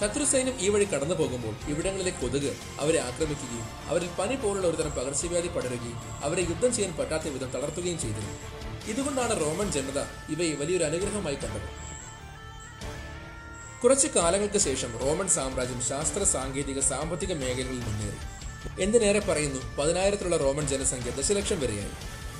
ശത്രു 0.00 0.24
സൈന്യം 0.24 0.60
ഈ 0.60 0.68
വഴി 0.68 0.84
കടന്നു 0.84 1.14
പോകുമ്പോൾ 1.14 1.70
ഇവിടങ്ങളിലെ 1.70 2.10
കൊതുക് 2.10 2.56
അവരെ 2.80 2.98
ആക്രമിക്കുകയും 2.98 3.66
അവരിൽ 3.86 4.08
പനി 4.18 4.36
പോലുള്ള 4.36 4.66
ഒരുതരം 4.66 4.90
പകർച്ചവ്യാധി 4.90 5.48
പടരുകയും 5.48 5.98
അവരെ 6.24 6.40
യുദ്ധം 6.40 6.74
ചെയ്യാൻ 6.74 6.96
പറ്റാത്ത 6.96 7.28
വിധം 7.28 7.50
തളർത്തുകയും 7.50 7.98
ചെയ്തിരുന്നു. 7.98 8.36
ഇതുകൊണ്ടാണ് 8.90 9.40
റോമൻ 9.40 9.72
ജനത 9.72 9.98
ഇവയെ 10.32 10.54
വലിയൊരു 10.54 10.84
അനുഗ്രഹമായി 10.84 11.34
കണ്ടത്. 11.34 11.86
കുറച്ചു 13.82 14.08
കാലങ്ങൾക്ക് 14.16 14.58
ശേഷം 14.58 14.98
റോമൻ 14.98 15.28
സാമ്രാജ്യം 15.28 15.82
ശാസ്ത്ര 15.82 16.22
സാങ്കേതിക 16.22 16.80
സാമ്പത്തിക 16.80 17.32
മേഖലകളിൽ 17.32 17.80
മുന്നേറി. 17.80 18.18
എന്തിനേറെ 18.82 19.18
പറയുന്നു 19.18 19.76
പതിനായിരത്തിലുള്ള 19.76 20.36
റോമൻ 20.36 20.66
ജനസംഖ്യ 20.66 21.10
ദശലക്ഷം 21.10 21.60
വരെയായി. 21.60 21.90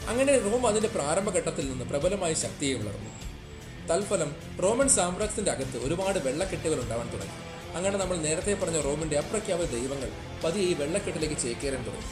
അങ്ങനെ 0.09 0.39
റോം 0.39 0.67
അതിന്റെ 0.67 0.89
പ്രാരംഭഘട്ടത്തിൽ 0.89 1.71
നിന്ന് 1.71 1.85
പ്രബലമായ 1.85 2.35
ശക്തിയെ 2.35 2.75
വളർന്നു. 2.75 3.11
തൽഫലം 3.89 4.37
റോമൻ 4.63 4.89
സാമ്രാജ്യത്തിന്റെ 4.89 5.51
അകത്ത് 5.51 5.79
ഒരുപാട് 5.79 6.19
വെള്ളക്കെട്ടുകൾ 6.19 6.81
ഉണ്ടാവാൻ 6.81 7.09
തുടങ്ങി. 7.13 7.46
അങ്ങനെ 7.77 7.99
നമ്മൾ 7.99 8.17
നേരത്തെ 8.17 8.55
പറഞ്ഞ 8.55 8.81
റോമിന്റെ 8.81 9.19
അപ്രഖ്യാപിത 9.19 9.67
ദൈവങ്ങൾ 9.71 10.11
പതിയെ 10.45 10.65
ഈ 10.65 10.75
വെള്ളക്കെട്ടിലേക്ക് 10.75 11.37
ചേക്കേറാൻ 11.43 11.85
തുടങ്ങി 11.87 12.11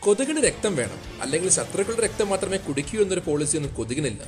കൊതുകിന് 0.00 0.40
രക്തം 0.44 0.76
വേണം. 0.76 1.22
അല്ലെങ്കിൽ 1.22 1.48
ശത്രുക്കളുടെ 1.48 2.02
രക്തം 2.02 2.28
മാത്രമേ 2.28 2.56
കുടിക്കൂ 2.56 3.02
എന്നൊരു 3.02 3.20
പോളിസിയൊന്നും 3.20 3.74
കൊതുകിനില്ല. 3.74 4.22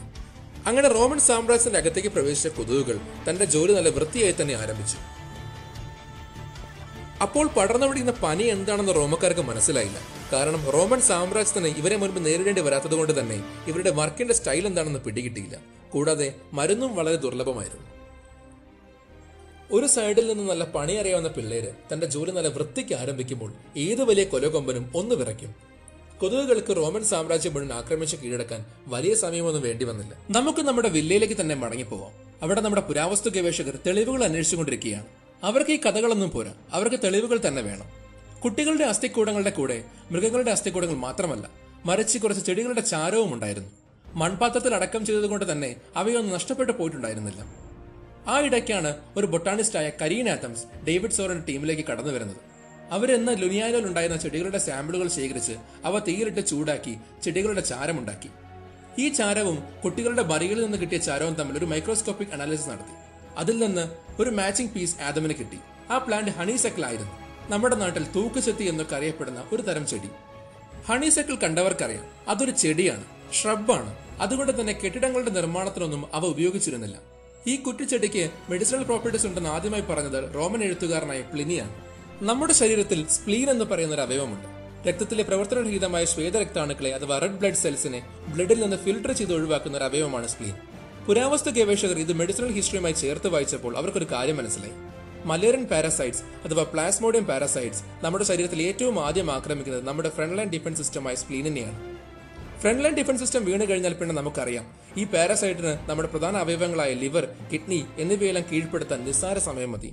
അങ്ങനെ 0.67 0.89
റോമൻ 0.89 1.19
സാമ്രാജ്യത്തിന്റെ 1.19 1.79
അകത്തേക്ക് 1.79 2.09
പ്രവേശിച്ച 2.09 2.49
കൊതുകുകൾ 2.49 3.01
തന്റെ 3.31 3.45
ജോലി 3.45 3.73
നല്ല 3.73 3.89
വൃത്തിയായി 3.89 4.35
തന്നെ 4.41 4.55
ആരംഭിച്ചു. 4.55 4.97
അപ്പോൾ 7.23 7.47
പടർന്നു 7.49 7.87
പിടിക്കുന്ന 7.87 8.21
പനി 8.23 8.43
എന്താണെന്ന് 8.43 8.95
റോമക്കാർക്ക് 8.95 9.41
മനസ്സിലായില്ല. 9.41 9.99
കാരണം 10.33 10.71
റോമൻ 10.71 11.01
സാമ്രാജ്യത്തിന് 11.01 11.67
ഇവരെ 11.67 11.97
മുൻപ് 11.97 12.27
നേരിടേണ്ടി 12.27 12.61
വരാത്തത് 12.61 12.95
കൊണ്ട് 12.95 13.21
തന്നെ 13.21 13.45
ഇവരുടെ 13.67 13.91
വർക്കിന്റെ 13.91 14.35
സ്റ്റൈൽ 14.35 14.67
എന്താണെന്ന് 14.67 15.01
പിടികിട്ടിയില്ല. 15.01 15.59
കൂടാതെ 15.91 16.35
മരുന്നും 16.53 16.97
വളരെ 16.97 17.17
ദുർലഭമായിരുന്നു. 17.17 18.00
ഒരു 19.73 19.87
സൈഡിൽ 19.87 20.27
നിന്ന് 20.27 20.51
നല്ല 20.51 20.65
പണി 20.65 20.93
അറിയാവുന്ന 20.93 21.29
പിള്ളേര് 21.29 21.69
തന്റെ 21.93 22.07
ജോലി 22.07 22.31
നല്ല 22.31 22.49
വൃത്തിക്ക് 22.49 22.95
ആരംഭിക്കുമ്പോൾ 22.95 23.53
ഏത് 23.77 24.03
വലിയ 24.03 24.25
കൊലകൊമ്പനും 24.25 24.93
ഒന്ന് 24.95 25.15
വിറയ്ക്കും. 25.15 25.55
കൊതുകുകൾക്ക് 26.21 26.77
റോമൻ 26.77 27.05
സാമ്രാജ്യം 27.05 27.55
മുഴുവൻ 27.55 27.73
ആക്രമിച്ച് 27.73 28.17
കീഴടക്കാൻ 28.17 28.65
വലിയ 28.87 29.15
സമയമൊന്നും 29.15 29.63
വേണ്ടി 29.63 29.85
വന്നില്ല. 29.85 30.15
നമുക്ക് 30.31 30.63
നമ്മുടെ 30.63 30.89
വില്ലയിലേക്ക് 30.89 31.41
തന്നെ 31.41 31.55
മടങ്ങിപ്പോവാം. 31.55 32.13
അവിടെ 32.43 32.61
നമ്മുടെ 32.61 32.83
പുരാവസ്തു 32.83 33.31
ഗവേഷകർ 33.31 33.79
തെളിവുകൾ 33.87 34.25
അന്വേഷിച്ചുകൊണ്ടിരിക്കുകയാണ്. 34.25 35.07
അവർക്ക് 35.45 35.71
ഈ 35.71 35.77
കഥകളൊന്നും 35.77 36.31
പോരാ. 36.31 36.55
അവർക്ക് 36.73 36.97
തെളിവുകൾ 37.05 37.41
തന്നെ 37.47 37.63
വേണം. 37.63 37.87
കുട്ടികളുടെ 38.41 38.85
അസ്ഥിക്കൂടങ്ങളുടെ 38.85 39.51
കൂടെ 39.51 39.85
മൃഗങ്ങളുടെ 40.11 40.51
അസ്ഥിക്കൂടങ്ങൾ 40.51 40.95
മാത്രമല്ല 40.95 41.51
മറിച്ച് 41.87 42.19
കുറച്ച് 42.19 42.47
ചെടികളുടെ 42.47 42.81
ചാരവും 42.81 43.35
ഉണ്ടായിരുന്നു. 43.35 43.69
മൺപാത്രത്തിൽ 44.15 44.75
അടക്കം 44.75 45.07
ചെയ്തതുകൊണ്ട് 45.07 45.53
തന്നെ 45.53 45.77
അവയൊന്നും 45.97 46.35
നഷ്ടപ്പെട്ടു 46.35 46.73
പോയിട്ടുണ്ടായിരുന്നില്ല. 46.73 47.70
ആ 48.27 48.41
ഇടയ്ക്കാണ് 48.41 48.97
ഒരു 49.17 49.27
ബൊട്ടാണിസ്റ്റായ 49.27 49.93
കരീൻ 50.03 50.29
ആത്തംസ് 50.29 50.85
ഡേവിഡ് 50.89 51.11
സോറൻ 51.11 51.45
ടീമിലേക്ക് 51.49 51.83
കടന്നു 51.83 52.13
വരുന്നത്. 52.13 52.37
അവരെന്ന് 52.91 53.33
ലുനിയാനോയിൽ 53.43 53.87
ഉണ്ടായിരുന്ന 53.87 54.21
ചെടികളുടെ 54.21 54.59
സാമ്പിളുകൾ 54.59 55.09
ശേഖരിച്ച് 55.09 55.53
അവ 55.85 55.99
തീയിലിട്ട് 55.99 56.47
ചൂടാക്കി 56.47 56.97
ചെടികളുടെ 57.23 57.61
ചാരമുണ്ടാക്കി. 57.61 58.31
ഈ 58.99 59.09
ചാരവും 59.09 59.65
കുട്ടികളുടെ 59.85 60.23
ബറികളിൽ 60.23 60.63
നിന്ന് 60.63 60.79
കിട്ടിയ 60.79 60.99
ചാരവും 60.99 61.35
തമ്മിൽ 61.35 61.59
ഒരു 61.59 61.65
മൈക്രോസ്കോപ്പിക് 61.65 62.29
അനാലിസിസ് 62.29 62.69
നടത്തി. 62.69 62.95
അതിൽ 63.37 63.59
നിന്ന് 63.59 63.89
ഒരു 64.23 64.31
മാച്ചിങ് 64.31 64.69
പീസ് 64.69 65.01
ആദമിന് 65.01 65.35
കിട്ടി. 65.35 65.59
ആ 65.91 65.99
പ്ലാന്റ് 65.99 66.31
ഹണിസെക്കിൾ 66.31 66.85
ആയിരുന്നു. 66.85 67.13
നമ്മുടെ 67.51 67.77
നാട്ടിൽ 67.77 68.13
തൂക്കുചെത്തി 68.13 68.65
എന്നൊക്കെ 68.65 68.97
അറിയപ്പെടുന്ന 68.97 69.45
ഒരു 69.53 69.63
തരം 69.63 69.87
ചെടി. 69.87 70.09
ഹണിസെക്കിൾ 70.89 71.35
കണ്ടവർക്കറിയാം. 71.35 72.05
അതൊരു 72.29 72.51
ചെടിയാണ്. 72.51 73.05
ഷ്രബാണ്. 73.33 73.99
അതുകൊണ്ട് 74.21 74.61
തന്നെ 74.61 74.73
കെട്ടിടങ്ങളുടെ 74.73 75.31
നിർമ്മാണത്തിനൊന്നും 75.31 76.15
അവ 76.15 76.25
ഉപയോഗിച്ചിരുന്നില്ല. 76.25 77.10
ഈ 77.47 77.57
കുറ്റിച്ചെടിക്ക് 77.57 78.31
മെഡിസിനൽ 78.51 78.83
പ്രോപ്പർട്ടീസ് 78.83 79.27
ഉണ്ടെന്ന് 79.27 79.51
ആദ്യമായി 79.51 79.83
പറഞ്ഞത് 79.83 80.35
റോമൻ 80.35 80.65
എഴുത്തുകാരനായ 80.65 81.21
പ്ലിനിയാണ് 81.21 81.75
നമ്മുടെ 82.23 82.53
ശരീരത്തിൽ 82.53 83.09
സ്പ്ലീൻ 83.09 83.51
എന്ന് 83.51 83.65
പറയുന്ന 83.65 83.95
ഒരു 83.95 84.03
അവയവമുണ്ട്. 84.03 84.49
രക്തത്തിലെ 84.89 85.23
പ്രവർത്തനരഹിതമായ 85.23 86.05
ശ്വേതരക്താണുക്കളെ 86.05 86.91
അഥവാ 86.91 87.19
റെഡ് 87.19 87.33
ബ്ലഡ് 87.33 87.55
സെൽസിനെ 87.55 88.07
ബ്ലഡിൽ 88.29 88.61
നിന്ന് 88.61 88.77
ഫിൽട്ടർ 88.77 89.13
ചെയ്ത് 89.13 89.35
ഒഴിവാക്കുന്ന 89.35 89.77
ഒരു 89.77 89.85
അവയവമാണ് 89.85 90.27
സ്പ്ലീൻ 90.29 90.55
പുരാവസ്തു 91.07 91.51
ഗവേഷകർ 91.51 91.99
ഇത് 91.99 92.13
മെഡിസിനൽ 92.13 92.53
ഹിസ്റ്ററിയുമായി 92.53 92.93
ചേർത്ത് 92.93 93.29
വായിച്ചപ്പോൾ 93.29 93.77
അവർക്കൊരു 93.77 94.07
കാര്യം 94.13 94.37
മനസ്സിലായി. 94.37 94.73
മലേറിയൻ 95.25 95.65
പാരസൈറ്റ്സ് 95.65 96.23
അഥവാ 96.45 96.63
പ്ലാസ്മോഡിയം 96.63 97.25
പാരസൈറ്റ്സ് 97.25 97.83
നമ്മുടെ 98.03 98.25
ശരീരത്തിൽ 98.25 98.63
ഏറ്റവും 98.63 99.07
ആദ്യം 99.07 99.31
ആക്രമിക്കുന്നത് 99.31 99.87
നമ്മുടെ 99.87 100.09
ഫ്രണ്ട് 100.09 100.39
ലൈൻ 100.39 100.51
ഡിഫൻസ് 100.51 100.83
സിസ്റ്റമായ 100.83 101.15
സ്പ്ലീനിനെയാണ് 101.15 102.00
ഫ്രണ്ട് 102.61 102.85
ലൈൻ 102.85 102.95
ഡിഫൻസ് 102.95 103.23
സിസ്റ്റം 103.23 103.45
വീണ് 103.45 103.65
കഴിഞ്ഞാൽ 103.71 103.93
പിന്നെ 103.93 104.15
നമുക്കറിയാം. 104.15 104.65
ഈ 104.97 105.05
പാരസൈറ്റിന് 105.05 105.91
നമ്മുടെ 105.91 106.09
പ്രധാന 106.09 106.37
അവയവങ്ങളായ 106.37 106.93
ലിവർ 106.93 107.25
കിഡ്നി 107.53 107.85
എന്നിവയെല്ലാം 107.99 108.45
കീഴ്പ്പെടുത്താൻ 108.53 109.05
നിസ്സാര 109.05 109.39
സമയം 109.39 109.73
മതി. 109.73 109.91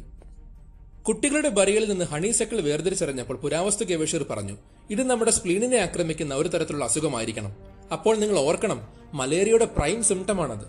കുട്ടികളുടെ 1.07 1.49
ബറികളിൽ 1.49 1.89
നിന്ന് 1.89 2.05
ഹണി 2.05 2.31
സെക്കിൾ 2.31 2.61
വേർതിരിച്ചറിഞ്ഞപ്പോൾ 2.61 3.37
പുരാവസ്തു 3.37 3.85
ഗവേഷകർ 3.85 4.25
പറഞ്ഞു 4.29 4.55
ഇത് 4.89 5.03
നമ്മുടെ 5.03 5.31
സ്പ്ലീനിനെ 5.31 5.77
ആക്രമിക്കുന്ന 5.77 6.35
ഒരു 6.35 6.49
തരത്തിലുള്ള 6.49 6.85
അസുഖമായിരിക്കണം. 6.85 7.53
അപ്പോൾ 7.91 8.15
നിങ്ങൾ 8.17 8.39
ഓർക്കണം 8.39 8.87
മലേറിയയുടെ 9.13 9.65
പ്രൈം 9.65 10.03
സിംറ്റമാണത് 10.03 10.65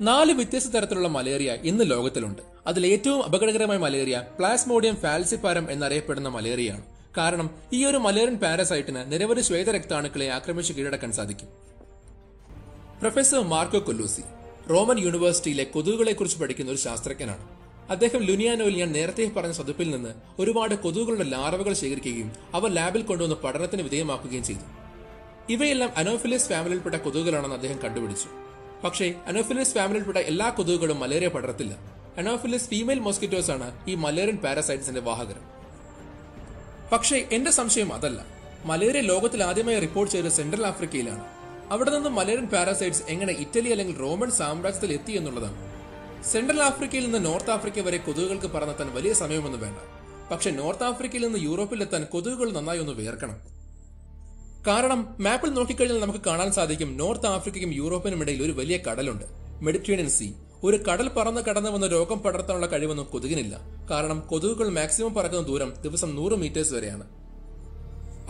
നാല് 0.00 0.32
വ്യത്യസ്ത 0.32 0.70
തരത്തിലുള്ള 0.70 1.08
മലേറിയ 1.08 1.52
ഇന്ന് 1.70 1.84
ലോകത്തിലുണ്ട്. 1.90 2.42
അതിൽ 2.66 2.86
ഏറ്റവും 2.86 3.22
അപകടകരമായ 3.22 3.78
മലേറിയ 3.78 4.22
പ്ലാസ്മോഡിയം 4.38 4.96
ഫാൽസിപ്പാരം 4.96 5.70
എന്നറിയപ്പെടുന്ന 5.70 6.28
മലേറിയയാണ്. 6.28 6.95
കാരണം 7.16 7.50
ഈ 7.72 7.84
ഒരു 7.84 7.96
മലേറിയൻ 7.96 8.38
പാരസൈറ്റിന് 8.38 9.12
നിരവധി 9.12 9.40
ശ്വേതരക്താണുക്കളെ 9.40 10.28
ആക്രമിച്ച് 10.28 10.72
കീഴടക്കാൻ 10.72 11.12
സാധിക്കും. 11.12 11.48
പ്രൊഫസർ 13.00 13.42
മാർക്കോ 13.42 13.78
കൊല്ലൂസി 13.78 14.22
റോമൻ 14.70 14.98
യൂണിവേഴ്സിറ്റിയിലെ 14.98 15.64
കൊതുകുകളെക്കുറിച്ച് 15.64 16.38
പഠിക്കുന്ന 16.40 16.70
ഒരു 16.70 16.78
ശാസ്ത്രജ്ഞനാണ്. 16.78 17.44
അദ്ദേഹം 17.90 18.20
ലുനിയാനോയിൽ 18.22 18.76
ഞാൻ 18.78 18.92
നേരത്തെ 18.92 19.30
പറഞ്ഞ 19.36 19.52
സതുപ്പിൽ 19.52 19.90
നിന്ന് 19.90 20.12
ഒരുപാട് 20.38 20.74
കൊതുകുകളുടെ 20.74 21.24
ലാർവകൾ 21.24 21.72
ശേഖരിക്കുകയും 21.72 22.32
അവ 22.54 22.68
ലാബിൽ 22.68 23.02
കൊണ്ടുവന്ന് 23.02 23.36
പഠനത്തിന് 23.36 23.82
വിധേയമാക്കുകയും 23.82 24.44
ചെയ്തു. 24.44 24.66
ഇവയെല്ലാം 25.52 25.90
അനോഫിലിസ് 25.96 26.48
ഫാമിലിയിൽപ്പെട്ട 26.48 26.94
കൊതുകുകളാണെന്ന് 26.94 27.56
അദ്ദേഹം 27.56 27.78
കണ്ടുപിടിച്ചു. 27.84 28.28
പക്ഷേ 28.84 29.14
അനോഫിലിസ് 29.26 29.74
ഫാമിലിയിൽപ്പെട്ട 29.74 30.18
എല്ലാ 30.18 30.48
കൊതുകുകളും 30.48 31.00
മലേറിയ 31.00 31.28
പടർത്തില്ല 31.28 31.76
അനോഫിലിസ് 32.18 32.68
ഫീമെയിൽ 32.68 32.98
മോസ്കിറ്റോസ് 32.98 33.50
ആണ് 33.50 33.68
ഈ 33.88 33.94
മലേറിയൻ 33.94 34.36
പാരസൈറ്റ്സിന്റെ 34.36 35.00
വാഹകർ. 35.00 35.38
പക്ഷേ 36.92 37.28
എന്റെ 37.32 37.50
സംശയം 37.50 37.92
അതല്ല. 37.92 38.26
മലേറിയ 38.64 39.00
ലോകത്തിൽ 39.00 39.42
ആദ്യമായി 39.42 39.78
റിപ്പോർട്ട് 39.78 40.14
ചെയ്ത 40.14 40.26
സെൻട്രൽ 40.26 40.66
ആഫ്രിക്കയിലാണ്. 40.66 41.24
അവിടെ 41.70 41.90
നിന്ന് 41.90 42.08
മലേറിയൻ 42.08 42.46
പാരാസൈറ്റ്സ് 42.46 43.02
എങ്ങനെ 43.08 43.32
ഇറ്റലി 43.32 43.68
അല്ലെങ്കിൽ 43.68 43.96
റോമൻ 43.96 44.30
സാമ്രാജ്യത്തിൽ 44.30 44.92
എത്തി 44.92 45.12
എന്നുള്ളതാണ്. 45.12 45.76
സെൻട്രൽ 46.24 46.62
ആഫ്രിക്കയിൽ 46.62 47.10
നിന്ന് 47.10 47.24
നോർത്ത് 47.24 47.50
ആഫ്രിക്ക 47.50 47.80
വരെ 47.80 47.96
കൊതുകുകൾക്ക് 47.96 48.46
പറന്നെത്താൻ 48.46 48.94
വലിയ 48.94 49.12
സമയമൊന്നും 49.12 49.60
വേണ്ട. 49.60 49.78
പക്ഷെ 50.32 50.50
നോർത്ത് 50.50 50.84
ആഫ്രിക്കയിൽ 50.84 51.24
നിന്ന് 51.24 51.38
യൂറോപ്പിലെത്താൻ 51.38 52.04
കൊതുകുകൾ 52.04 52.52
നന്നായി 52.52 52.78
ഒന്ന് 52.78 52.92
വേർക്കണം. 52.92 53.56
കാരണം 54.66 55.16
മാപ്പിൽ 55.20 55.50
നോക്കിക്കഴിഞ്ഞാൽ 55.50 56.00
നമുക്ക് 56.00 56.18
കാണാൻ 56.26 56.52
സാധിക്കും 56.52 56.96
നോർത്ത് 56.96 57.26
ആഫ്രിക്കയ്ക്കും 57.26 57.74
യൂറോപ്പിനും 57.74 58.20
ഇടയിൽ 58.20 58.42
ഒരു 58.42 58.52
വലിയ 58.52 58.78
കടലുണ്ട്. 58.78 59.24
Mediterranean 59.62 60.10
sea. 60.10 60.32
ഒരു 60.64 60.76
കടൽ 60.76 61.08
പറന്ന് 61.08 61.40
കടന്നു 61.40 61.70
വന്ന 61.70 61.86
രോഗം 61.86 62.18
പടർത്താനുള്ള 62.18 62.66
കഴിവൊന്നും 62.66 63.06
കൊതുകിനില്ല. 63.12 63.60
കാരണം 63.90 64.20
കൊതുകുകൾ 64.20 64.68
മാക്സിമം 64.68 65.14
പറക്കുന്ന 65.14 65.46
ദൂരം 65.46 65.74
ദിവസം 65.82 66.16
നൂറ് 66.16 66.32
മീറ്റേഴ്സ് 66.32 66.74
വരെയാണ്. 66.74 67.04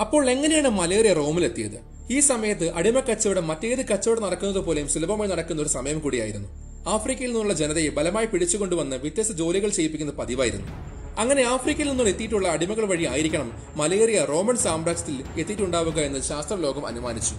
അപ്പോൾ 0.00 0.30
എങ്ങനെയാണ് 0.30 0.68
മലേറിയ 0.68 1.12
റോമിലെത്തിയത്? 1.12 1.97
ഈ 2.11 2.21
സമയത്ത് 2.21 2.73
അടിമ 2.75 3.00
കച്ചവടം 3.00 3.47
മറ്റേത് 3.47 3.87
കച്ചവടം 3.87 4.23
നടക്കുന്നത് 4.23 4.64
പോലെയും 4.64 4.88
സുലഭമായി 4.88 5.30
നടക്കുന്ന 5.30 5.62
ഒരു 5.62 5.68
സമയം 5.68 6.00
കൂടിയായിരുന്നു. 6.00 6.49
ആഫ്രിക്കയിൽ 6.88 7.28
നിന്നുള്ള 7.28 7.54
ജനതയെ 7.54 7.88
ബലമായി 7.88 8.26
പിടിച്ചുകൊണ്ടുവന്ന് 8.26 8.97
വ്യത്യസ്ത 8.97 9.33
ജോലികൾ 9.33 9.68
ചെയ്യിപ്പിക്കുന്ന 9.68 10.12
പതിവായിരുന്നു. 10.12 10.66
അങ്ങനെ 11.18 11.42
ആഫ്രിക്കയിൽ 11.42 11.88
നിന്നും 11.88 12.09
എത്തിയിട്ടുള്ള 12.09 12.49
അടിമകൾ 12.49 12.85
വഴി 12.85 13.04
ആയിരിക്കണം 13.04 13.52
മലേറിയ 13.76 14.25
റോമൻ 14.25 14.56
സാമ്രാജ്യത്തിൽ 14.56 15.40
എത്തിയിട്ടുണ്ടാവുക 15.40 15.99
എന്ന് 15.99 16.23
ശാസ്ത്രലോകം 16.23 16.87
അനുമാനിച്ചു. 16.87 17.35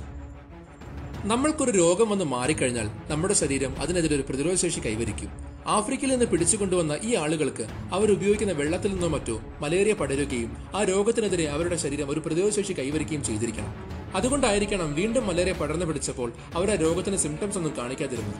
നമ്മൾക്കൊരു 1.25 1.71
രോഗം 1.71 2.09
വന്ന് 2.09 2.25
മാറിക്കഴിഞ്ഞാൽ 2.25 2.89
നമ്മുടെ 3.09 3.33
ശരീരം 3.33 3.81
അതിനെതിരെ 3.81 4.15
ഒരു 4.15 4.21
പ്രതിരോധ 4.21 4.53
ശേഷി 4.53 4.79
കൈവരിക്കും. 4.79 5.29
ആഫ്രിക്കയിൽ 5.67 6.09
നിന്ന് 6.09 6.25
പിടിച്ചുകൊണ്ടുവന്ന 6.25 6.97
ഈ 7.03 7.15
ആളുകൾക്ക് 7.15 7.67
അവർ 7.91 8.11
ഉപയോഗിക്കുന്ന 8.11 8.53
വെള്ളത്തിൽ 8.53 8.91
നിന്നോ 8.91 9.07
മറ്റോ 9.07 9.41
മലേറിയ 9.61 9.93
പടരുകയും 9.93 10.57
ആ 10.75 10.83
രോഗത്തിനെതിരെ 10.83 11.49
അവരുടെ 11.49 11.75
ശരീരം 11.75 12.09
ഒരു 12.09 12.19
പ്രതിരോധശേഷി 12.19 12.73
കൈവരിക്കുകയും 12.73 13.23
ചെയ്തിരിക്കണം. 13.23 13.75
അതുകൊണ്ടായിരിക്കണം 14.15 14.93
വീണ്ടും 14.93 15.27
മലേറിയ 15.27 15.53
പടർന്നു 15.53 15.85
പിടിച്ചപ്പോൾ 15.85 16.33
അവരുടെ 16.53 16.75
രോഗത്തിന് 16.75 17.17
സിംറ്റംസ് 17.17 17.57
ഒന്നും 17.57 17.77
കാണിക്കാതിരുന്നത്. 17.77 18.35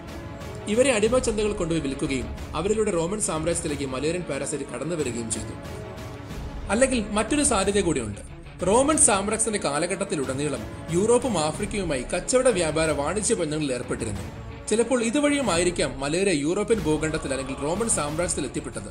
ഇവരെ 0.69 0.91
അടിമച്ചന്തകൾ 0.91 1.51
കൊണ്ടുപോയി 1.51 1.81
വിൽക്കുകയും 1.81 2.25
അവരിലൂടെ 2.55 2.91
റോമൻ 2.91 3.21
സാമ്രാജ്യത്തിലേക്ക് 3.21 3.83
മലേറിയൻ 3.83 4.23
പാരാസൈറ്റ് 4.23 4.65
കടന്നു 4.65 4.95
വരികയും 4.95 5.31
ചെയ്തു. 5.31 5.53
അല്ലെങ്കിൽ 6.69 7.05
മറ്റൊരു 7.11 7.43
സാധ്യത 7.43 7.79
കൂടിയുണ്ട്. 7.79 8.36
റോമൻ 8.65 8.97
സാമ്രാജ്യത്തിന്റെ 8.97 9.59
കാലഘട്ടത്തിലുടനീളം 9.65 10.61
യൂറോപ്പും 10.93 11.37
ആഫ്രിക്കയുമായി 11.37 12.03
കച്ചവട 12.13 12.47
വ്യാപാര 12.57 12.89
വാണിജ്യ 12.99 13.35
ബന്ധങ്ങളിൽ 13.41 13.71
ഏർപ്പെട്ടിരുന്നു. 13.73 14.23
ചിലപ്പോൾ 14.69 15.03
ഇതുവഴിയുമായിരിക്കാം 15.03 15.91
മലേറിയ 15.99 16.33
യൂറോപ്യൻ 16.45 16.79
ഭൂഖണ്ഡത്തിൽ 16.79 17.31
അല്ലെങ്കിൽ 17.33 17.57
റോമൻ 17.65 17.89
സാമ്രാജ്യത്തിൽ 17.97 18.45
എത്തിപ്പെട്ടത്. 18.49 18.89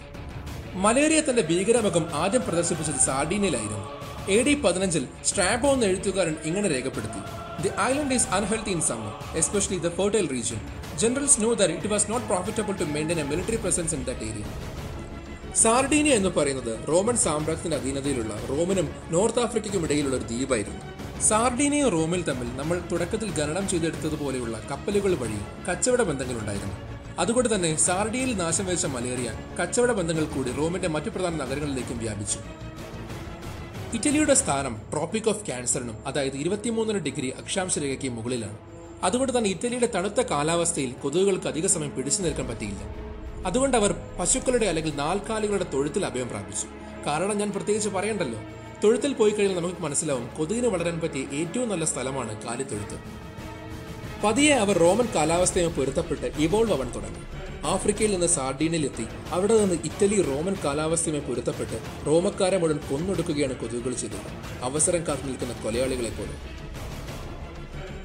മലേറിയ 0.85 1.21
തന്റെ 1.29 1.43
ഭീകരമുഖം 1.51 2.05
ആദ്യം 2.23 2.43
പ്രദർശിപ്പിച്ചത് 2.47 3.01
സാർഡീനയിലായിരുന്നു 3.09 3.83
എ 4.37 4.39
ഡി 4.47 4.55
പതിനഞ്ചിൽ 4.63 5.05
സ്ട്രാബോ 5.29 5.69
എന്ന 5.75 5.85
എഴുത്തുകാരൻ 5.91 6.37
ഇങ്ങനെ 6.49 6.69
രേഖപ്പെടുത്തി. 6.75 7.21
The 7.65 7.71
island 7.91 8.15
is 8.15 8.29
unhealthy 8.39 8.73
in 8.77 8.81
summer 8.91 9.13
especially 9.43 9.79
the 9.87 9.91
fertile 9.99 10.27
region 10.37 10.63
generals 11.03 11.41
know 11.45 11.51
that 11.61 11.77
it 11.79 11.91
was 11.95 12.11
not 12.13 12.27
profitable 12.33 12.75
to 12.83 12.89
maintain 12.97 13.21
a 13.25 13.29
military 13.33 13.61
presence 13.67 13.95
in 13.99 14.03
that 14.11 14.27
area 14.31 14.45
Sardinia 15.63 16.15
എന്ന് 16.15 16.29
പറയുന്നത് 16.29 16.89
റോമൻ 16.89 17.17
സാമ്രാജ്യത്തിന്റെ 17.17 17.77
അധീനതയിലുള്ള 17.77 18.35
റോമനും 18.51 18.89
നോർത്ത് 19.11 19.41
ആഫ്രിക്കയ്ക്കും 19.41 19.85
ഇടയിലുള്ള 19.85 20.17
ഒരു 20.17 20.25
ദ്വീപായിരുന്നു. 20.25 20.81
സാർഡീനിയയും 21.21 21.89
റോമിൽ 21.89 22.23
തമ്മിൽ 22.23 22.57
നമ്മൾ 22.57 22.83
തുടക്കത്തിൽ 22.93 23.31
ഖനനം 23.39 23.69
ചെയ്തെടുത്തതുപോലെയുള്ള 23.69 24.57
കപ്പലുകൾ 24.71 25.15
വഴി 25.15 25.39
കച്ചവട 25.69 26.03
ബന്ധങ്ങളുണ്ടായിരുന്നു 26.03 26.77
അതുകൊണ്ട് 27.19 27.55
തന്നെ 27.55 27.77
സാർഡിയയിൽ 27.77 28.37
നാശം 28.37 28.67
വെച്ച 28.67 28.87
മലേറിയ 28.87 29.33
കച്ചവട 29.61 29.93
ബന്ധങ്ങൾ 29.93 30.25
കൂടി 30.25 30.51
റോമിന്റെ 30.51 30.89
മറ്റു 30.89 31.09
പ്രധാന 31.09 31.37
നഗരങ്ങളിലേക്കും 31.37 31.99
വ്യാപിച്ചു. 31.99 32.39
ഇറ്റലിയുടെ 33.95 34.35
സ്ഥാനം 34.35 34.77
ട്രോപ്പിക് 34.93 35.29
ഓഫ് 35.29 35.47
ക്യാൻസറിനും 35.47 35.97
അതായത് 36.07 36.37
ഇരുപത്തിമൂന്നര 36.37 36.99
ഡിഗ്രി 36.99 37.31
അക്ഷാംശ 37.41 37.79
രേഖയ്ക്ക് 37.79 38.09
മുകളിലാണ്. 38.09 38.59
അതുകൊണ്ട് 39.05 39.39
തന്നെ 39.39 39.51
ഇറ്റലിയുടെ 39.51 39.89
തണുത്ത 39.95 40.21
കാലാവസ്ഥയിൽ 40.21 40.93
കൊതുകുകൾക്ക് 40.93 41.47
അധിക 41.47 41.67
സമയം 41.67 41.97
പിടിച്ചു 41.97 42.23
നിൽക്കാൻ 42.23 42.47
പറ്റിയില്ല. 42.49 43.06
അതുകൊണ്ട് 43.47 43.77
അവർ 43.77 43.93
പശുക്കളുടെ 44.21 44.67
അല്ലെങ്കിൽ 44.67 44.95
നാൽക്കാലികളുടെ 44.97 45.67
തൊഴുത്തിൽ 45.75 46.05
അഭയം 46.07 46.29
പ്രാപിച്ചു. 46.29 46.67
കാരണം 47.07 47.37
ഞാൻ 47.39 47.51
പ്രത്യേകിച്ച് 47.53 47.89
പറയണ്ടല്ലോ. 47.89 48.41
തൊഴുത്തിൽ 48.85 49.13
പോയി 49.13 49.31
കഴിഞ്ഞാൽ 49.31 49.61
നമുക്ക് 49.61 49.83
മനസ്സിലാവും 49.83 50.31
കൊതുകിന് 50.39 50.67
വളരാൻ 50.67 51.01
പറ്റിയ 51.01 51.39
ഏറ്റവും 51.39 51.69
നല്ല 51.69 51.85
സ്ഥലമാണ് 51.85 52.33
കാലിത്തൊഴുത്ത് 52.45 52.99
പതിയെ 54.25 54.55
അവർ 54.55 54.79
റോമൻ 54.79 55.09
കാലാവസ്ഥയുമായി 55.15 55.77
പൊരുത്തപ്പെട്ട് 55.77 56.27
ഇവോൾവ് 56.39 56.75
ആവാൻ 56.75 56.89
തുടങ്ങി. 56.95 57.23
ആഫ്രിക്കയിൽ 57.67 58.13
നിന്ന് 58.13 58.27
സാർഡീനിലെത്തി. 58.27 59.07
അവിടെ 59.31 59.59
നിന്ന് 59.59 59.75
ഇറ്റലി 59.85 60.23
റോമൻ 60.23 60.57
കാലാവസ്ഥയുമായി 60.65 61.25
പൊരുത്തപ്പെട്ട് 61.29 62.07
റോമക്കാരെ 62.07 62.59
മുഴുവൻ 62.59 62.81
കൊന്നൊടുക്കുകയാണ് 62.91 63.57
കൊതുകുകൾ 63.57 63.95
ചെയ്തത്. 63.95 64.31
അവസരം 64.63 65.07
കാത്തു 65.07 65.23
നിൽക്കുന്ന 65.23 65.55
കൊലയാളികളെ 65.65 66.11
പോലെ 66.11 66.35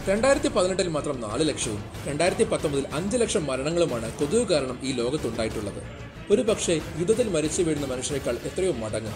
രണ്ടായിരത്തി 0.08 0.48
പതിനെട്ടിൽ 0.48 0.88
മാത്രം 0.88 1.22
നാല് 1.22 1.50
ലക്ഷവും 1.50 1.84
രണ്ടായിരത്തി 2.08 2.44
പത്തൊമ്പതിൽ 2.44 2.86
അഞ്ച് 2.94 3.18
ലക്ഷം 3.18 3.46
മരണങ്ങളുമാണ് 3.46 4.20
കൊതുക് 4.20 4.48
കാരണം 4.48 4.80
ഈ 4.84 4.92
ലോകത്തുണ്ടായിട്ടുള്ളത്. 4.92 5.84
ഒരു 6.32 6.42
പക്ഷേ 6.42 6.74
യുദ്ധത്തിൽ 6.74 7.30
മരിച്ചു 7.30 7.62
വീഴുന്ന 7.62 7.86
മനുഷ്യരെക്കാൾ 7.86 8.36
എത്രയോ 8.36 8.72
മടങ്ങ്. 8.72 9.12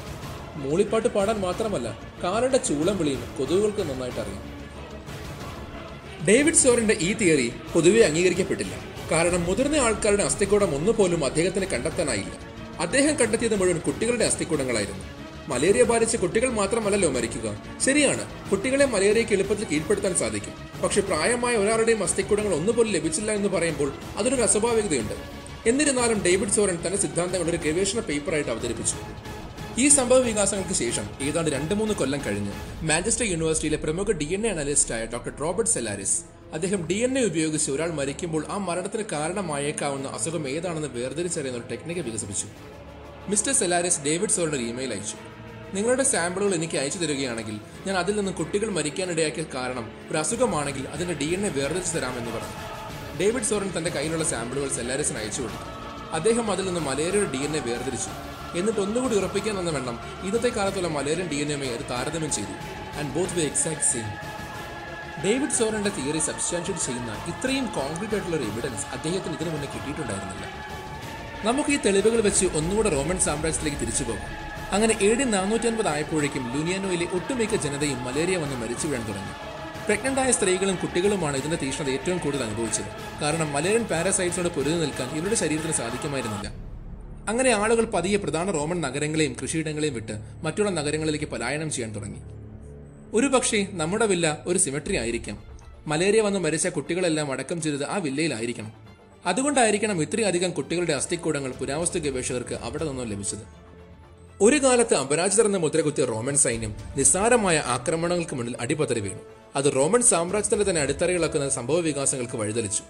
മൂളിപ്പാട്ട് 0.56 1.08
പാടാൻ 1.08 1.40
മാത്രമല്ല 1.40 2.00
കാലയുടെ 2.24 2.58
ചൂളം 2.58 2.98
വിളിയും 2.98 3.24
കൊതുകുകൾക്ക് 3.38 3.90
നന്നായിട്ട് 3.90 4.20
അറിയാം. 4.20 4.44
ഡേവിഡ് 6.28 6.56
സോറിന്റെ 6.56 6.98
ഈ 7.02 7.14
തിയറി 7.14 7.54
പൊതുവെ 7.74 8.02
അംഗീകരിക്കപ്പെട്ടില്ല. 8.02 8.76
കാരണം 9.12 9.44
മുതിർന്ന 9.44 9.76
ആൾക്കാരുടെ 9.76 10.24
അസ്ഥിക്കൂടം 10.24 10.76
ഒന്നുപോലും 10.76 11.26
അദ്ദേഹത്തിന് 11.26 11.66
കണ്ടെത്താനായില്ല. 11.66 12.34
അദ്ദേഹം 12.80 13.16
കണ്ടെത്തിയത് 13.16 13.60
മുഴുവൻ 13.60 13.80
കുട്ടികളുടെ 13.80 14.26
അസ്ഥിക്കൂടങ്ങളായിരുന്നു. 14.26 15.15
മലേറിയ 15.48 15.84
ബാധിച്ച 15.84 16.16
കുട്ടികൾ 16.16 16.50
മാത്രമല്ലല്ലോ 16.50 17.10
മരിക്കുക. 17.10 17.64
ശരിയാണ് 17.86 18.50
കുട്ടികളെ 18.50 18.86
മലേറിയയ്ക്ക് 18.86 19.34
എളുപ്പത്തിൽ 19.34 19.66
കീഴ്പ്പെടുത്താൻ 19.66 20.16
സാധിക്കും. 20.16 20.82
പക്ഷെ 20.82 21.02
പ്രായമായ 21.02 21.56
ഒരാളുടെയും 21.56 22.04
അസ്ഥിക്കുടങ്ങൾ 22.04 22.54
ഒന്നുപോലും 22.54 22.92
ലഭിച്ചില്ല 22.92 23.32
എന്ന് 23.32 23.50
പറയുമ്പോൾ 23.50 23.94
അതൊരു 24.18 24.42
അസ്വാഭാവികതയുണ്ട്. 24.42 25.14
എന്നിരുന്നാലും 25.70 26.24
ഡേവിഡ് 26.24 26.50
സോറൻ 26.50 26.78
തന്റെ 26.88 26.98
സിദ്ധാന്തങ്ങൾ 26.98 27.50
ഒരു 27.50 27.58
ഗവേഷണ 27.58 28.00
പേപ്പറായിട്ട് 28.00 28.50
അവതരിപ്പിച്ചു. 28.50 28.96
ഈ 29.82 29.88
സംഭവ 29.88 30.20
വികാസങ്ങൾക്ക് 30.20 30.74
ശേഷം 30.74 31.10
ഏതാണ്ട് 31.22 31.52
രണ്ട് 31.52 31.74
മൂന്ന് 31.74 31.94
കൊല്ലം 31.94 32.22
കഴിഞ്ഞ് 32.26 32.52
മാഞ്ചസ്റ്റർ 32.86 33.26
യൂണിവേഴ്സിറ്റിയിലെ 33.26 33.78
പ്രമുഖ 33.78 34.12
ഡി 34.12 34.34
എൻ 34.34 34.48
എ 34.48 34.50
അനലിസ്റ്റായ 34.50 35.06
ഡോക്ടർ 35.06 35.32
റോബർട്ട് 35.42 35.72
സെലാരിസ് 35.72 36.22
അദ്ദേഹം 36.54 36.88
ഡി 36.88 36.94
എൻ 36.94 37.20
എ 37.20 37.26
ഉപയോഗിച്ച് 37.26 37.72
ഒരാൾ 37.72 37.92
മരിക്കുമ്പോൾ 37.92 38.46
ആ 38.50 38.58
മരണത്തിന് 38.58 39.04
കാരണമായേക്കാവുന്ന 39.12 40.08
അസുഖം 40.08 40.50
ഏതാണെന്ന് 40.50 40.88
വേർതിരിച്ചറിയുന്ന 40.88 41.60
ഒരു 41.60 41.68
ടെക്നിക്ക് 41.72 42.02
വികസിപ്പിച്ചു. 42.02 42.48
മിസ്റ്റർ 43.30 43.54
സെലാരിസ് 43.54 44.02
ഡേവിഡ് 44.02 44.30
സോറിന് 44.30 44.70
ഇമെയിൽ 44.70 44.94
അയച്ചു. 44.94 45.35
നിങ്ങളുടെ 45.76 46.04
സാമ്പിളുകൾ 46.04 46.54
എനിക്ക് 46.58 46.78
അയച്ചു 46.82 47.00
തരികയാണെങ്കിൽ 47.00 47.56
ഞാൻ 47.86 47.96
അതിൽ 48.02 48.16
നിന്ന് 48.20 48.34
കുട്ടികൾ 48.40 48.70
മരിക്കാനിടയാക്കിയ 48.78 49.46
കാരണം 49.56 49.86
ഒരു 50.10 50.18
അസുഖമാണെങ്കിൽ 50.18 50.88
അതിന്റെ 50.94 51.16
ഡി 51.22 51.30
എൻ 51.36 51.46
എ 51.46 51.50
വേർതിരിച്ചു 51.50 51.94
തരാമെന്ന് 51.98 52.32
പറഞ്ഞു. 52.36 52.58
ഡേവിഡ് 53.20 53.50
സോറൻ 53.50 53.70
തന്റെ 53.78 53.92
കയ്യിലുള്ള 53.96 54.24
സാമ്പിളുകൾ 54.24 54.70
സെല്ലാരിസിന് 54.78 55.18
അയച്ചു 55.18 55.42
കൊടുത്തു. 55.42 55.66
അദ്ദേഹം 56.18 56.52
അതിൽ 56.52 56.66
നിന്ന് 56.66 56.82
മലേറിയയുടെ 56.90 57.32
ഡി 57.32 57.42
എൻ 57.48 57.56
എ 57.60 57.62
വേർതിരിച്ചു. 57.70 58.12
എന്നിട്ട് 58.60 58.80
ഒന്നുകൂടി 58.80 59.16
ഉറപ്പിക്കാൻ 59.16 59.60
എന്ന 59.60 59.72
വണ്ണം 59.78 59.98
ഇന്നത്തെ 60.28 60.50
കാലത്തുള്ള 60.58 60.88
മലേറിയൻ 60.98 61.28
ഡി 61.34 61.36
എൻ 61.36 61.52
എ 61.54 61.70
അത് 61.78 61.86
താരതമ്യം 61.94 62.32
ചെയ്തു. 62.38 62.56
And 63.00 63.12
both 63.16 63.36
were 63.40 63.46
exact 63.52 63.88
same 63.92 64.10
David 65.26 65.58
സോറന്റെ 65.60 65.92
theory 65.98 66.22
substantiate 66.30 66.86
ചെയ്യുന്ന 66.86 67.12
ഇത്രയും 67.32 67.68
കോൺക്രീറ്റ് 67.78 68.16
ആയിട്ടുള്ള 68.16 68.38
ഒരു 68.40 68.48
എവിഡൻസ് 68.52 68.86
അദ്ദേഹത്തിന് 68.96 69.36
ഇതിനു 69.38 69.50
മുന്നേ 69.50 69.70
കിട്ടിയിട്ടുണ്ടായിരുന്നില്ല. 69.76 70.46
നമുക്ക് 71.48 71.70
ഈ 71.70 71.80
തെളിവുകൾ 71.86 72.22
വെച്ച് 72.22 72.46
ഒന്നുകൂടെ 72.60 72.90
റോമൻ 72.90 73.20
സാമ്രാജ്യത്തിലേക്ക് 73.20 73.82
തിരിച്ചു 73.84 74.04
പോകാം. 74.04 74.45
അങ്ങനെ 74.72 74.98
എ 75.02 75.14
ഡി 75.14 75.24
നാനൂറ്റി 75.24 75.68
അൻപത് 75.68 75.88
ആയപ്പോഴേക്കും 75.88 76.58
ലുനിയാനോയിലെ 76.58 77.06
ഒട്ടുമിക്ക 77.06 77.56
ജനതയും 77.56 78.04
മലേറിയ 78.04 78.38
വന്ന് 78.38 78.56
മരിച്ചു 78.56 78.88
വീഴാൻ 78.88 79.08
തുടങ്ങി. 79.08 79.34
പ്രഗ്നന്റായ 79.86 80.32
സ്ത്രീകളും 80.32 80.76
കുട്ടികളുമാണ് 80.76 81.38
ഇതിന്റെ 81.38 81.58
തീഷ്ണത 81.64 81.90
ഏറ്റവും 81.90 82.18
കൂടുതൽ 82.18 82.44
അനുഭവിച്ചത്. 82.44 82.86
കാരണം 83.22 83.54
മലേറിയൻ 83.54 83.84
പാരസൈറ്റ്സിനോട് 83.84 84.56
പൊരുതി 84.56 84.76
നിൽക്കാൻ 84.76 85.18
ഇവരുടെ 85.18 85.36
ശരീരത്തിന് 85.36 85.72
സാധിക്കുമായിരുന്നില്ല. 85.72 86.48
അങ്ങനെ 87.30 87.50
ആളുകൾ 87.50 87.86
പതിയെ 87.86 88.18
പ്രധാന 88.18 88.52
റോമൻ 88.52 88.82
നഗരങ്ങളെയും 88.82 89.36
കൃഷിയിടങ്ങളെയും 89.42 89.94
വിട്ട് 89.94 90.14
മറ്റുള്ള 90.44 90.70
നഗരങ്ങളിലേക്ക് 90.70 91.26
പലായനം 91.26 91.72
ചെയ്യാൻ 91.72 91.96
തുടങ്ങി. 91.96 92.20
ഒരു 93.14 93.28
പക്ഷേ 93.28 93.68
നമ്മുടെ 93.72 94.06
വില്ല 94.06 94.44
ഒരു 94.48 94.58
സിമെട്രി 94.58 94.96
ആയിരിക്കാം. 94.96 95.44
മലേറിയ 95.88 96.22
വന്ന് 96.22 96.40
മരിച്ച 96.40 96.68
കുട്ടികളെല്ലാം 96.68 97.32
അടക്കം 97.32 97.62
ചെയ്തത് 97.62 97.86
ആ 97.90 97.98
വില്ലയിലായിരിക്കണം. 97.98 98.72
അതുകൊണ്ടായിരിക്കണം 99.26 100.02
ഇത്രയധികം 100.02 100.52
കുട്ടികളുടെ 100.52 100.94
അസ്ഥിക്കൂടങ്ങൾ 100.94 101.52
പുരാവസ്തു 101.52 102.00
ഗവേഷകർക്ക് 102.00 102.56
അവിടെ 102.56 102.84
നിന്നും 102.84 103.08
ലഭിച്ചത്. 103.08 103.65
ഒരു 104.42 104.64
കാലത്ത് 104.64 104.96
അപരാജിതർ 104.96 105.46
എന്ന 105.46 105.58
മുദ്രകുത്തിയ 105.58 106.06
റോമൻ 106.06 106.38
സൈന്യം 106.38 106.76
നിസ്സാരമായ 106.98 107.64
ആക്രമണങ്ങൾക്ക് 107.66 108.36
മുന്നിൽ 108.36 108.56
അടിപതറി 108.60 109.00
വീണു. 109.00 109.20
അത് 109.56 109.76
റോമൻ 109.76 110.02
സാമ്രാജ്യത്തിന്റെ 110.02 110.70
തന്നെ 110.70 110.82
അടിത്തറയിളക്കുന്ന 110.82 111.50
സംഭവ 111.50 111.80
വികാസങ്ങൾക്ക് 111.80 112.36
വഴിതെളിച്ചു. 112.36 112.84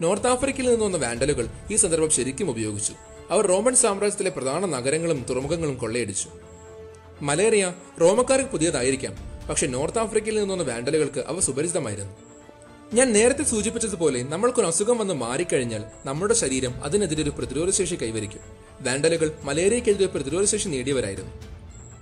നോർത്ത് 0.00 0.26
ആഫ്രിക്കയിൽ 0.26 0.70
നിന്ന് 0.70 0.84
വന്ന 0.84 0.96
വാൻഡലുകൾ 0.96 1.48
ഈ 1.72 1.76
സന്ദർഭം 1.76 2.10
ശരിക്കും 2.10 2.50
ഉപയോഗിച്ചു. 2.50 2.92
അവർ 3.30 3.46
റോമൻ 3.46 3.74
സാമ്രാജ്യത്തിലെ 3.74 4.30
പ്രധാന 4.30 4.66
നഗരങ്ങളും 4.66 5.26
തുറമുഖങ്ങളും 5.30 5.76
കൊള്ളയടിച്ചു. 5.76 6.28
മലേറിയ 7.22 7.74
റോമക്കാർക്ക് 8.00 8.50
പുതിയതായിരിക്കാം 8.50 9.14
പക്ഷെ 9.50 9.66
നോർത്ത് 9.66 9.98
ആഫ്രിക്കയിൽ 9.98 10.38
നിന്ന് 10.38 10.54
വന്ന 10.54 10.72
വാൻഡലുകൾക്ക് 10.72 11.20
അവ 11.20 11.40
സുപരിചിതമായിരുന്നു. 11.40 12.12
ഞാൻ 12.94 13.12
നേരത്തെ 13.12 13.42
സൂചിപ്പിച്ചതുപോലെ 13.42 14.22
നമ്മൾക്കൊരു 14.22 14.66
അസുഖം 14.66 14.98
വന്ന് 14.98 15.14
മാറിക്കഴിഞ്ഞാൽ 15.14 15.84
നമ്മുടെ 16.04 16.34
ശരീരം 16.34 16.84
അതിനെതിരെ 16.84 17.22
ഒരു 17.22 17.30
പ്രതിരോധശേഷി 17.30 17.94
കൈവരിക്കും. 17.94 18.67
വാൻഡലുകൾ 18.86 19.28
മലേറിയക്കെതിരെ 19.42 20.06
പ്രതിരോധശേഷി 20.06 20.68
നേടിയവരായിരുന്നു. 20.68 21.32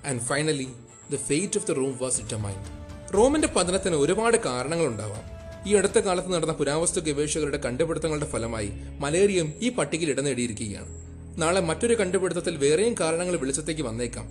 And 0.06 0.20
finally 0.20 0.68
the 1.12 1.16
fate 1.28 1.58
of 1.58 1.66
the 1.66 1.70
Rome 1.70 1.98
was 2.02 2.20
determined 2.20 2.66
റോമിന്റെ 3.14 3.48
പതനത്തിന് 3.56 3.94
ഒരുപാട് 3.94 4.36
കാരണങ്ങൾ 4.36 4.86
ഉണ്ടാവാം 4.86 5.24
ഈ 5.68 5.74
അടുത്ത 5.74 5.98
കാലത്ത് 5.98 6.32
നടന്ന 6.32 6.52
പുരാവസ്തു 6.52 7.00
ഗവേഷകരുടെ 7.00 7.56
കണ്ടുപിടുത്തങ്ങളുടെ 7.56 8.26
ഫലമായി 8.26 8.70
മലേറിയയും 9.00 9.52
ഈ 9.60 9.68
പട്ടികയിൽ 9.68 10.10
ഇടം 10.10 10.24
നേടിയിരിക്കുകയാണ്. 10.24 10.90
നാളെ 11.38 11.60
മറ്റൊരു 11.60 11.94
കണ്ടുപിടുത്തത്തിൽ 11.94 12.56
വേറെയും 12.56 12.94
കാരണങ്ങൾ 13.00 13.36
വെളിച്ചത്തേക്ക് 13.36 13.82
വന്നേക്കാം. 13.82 14.26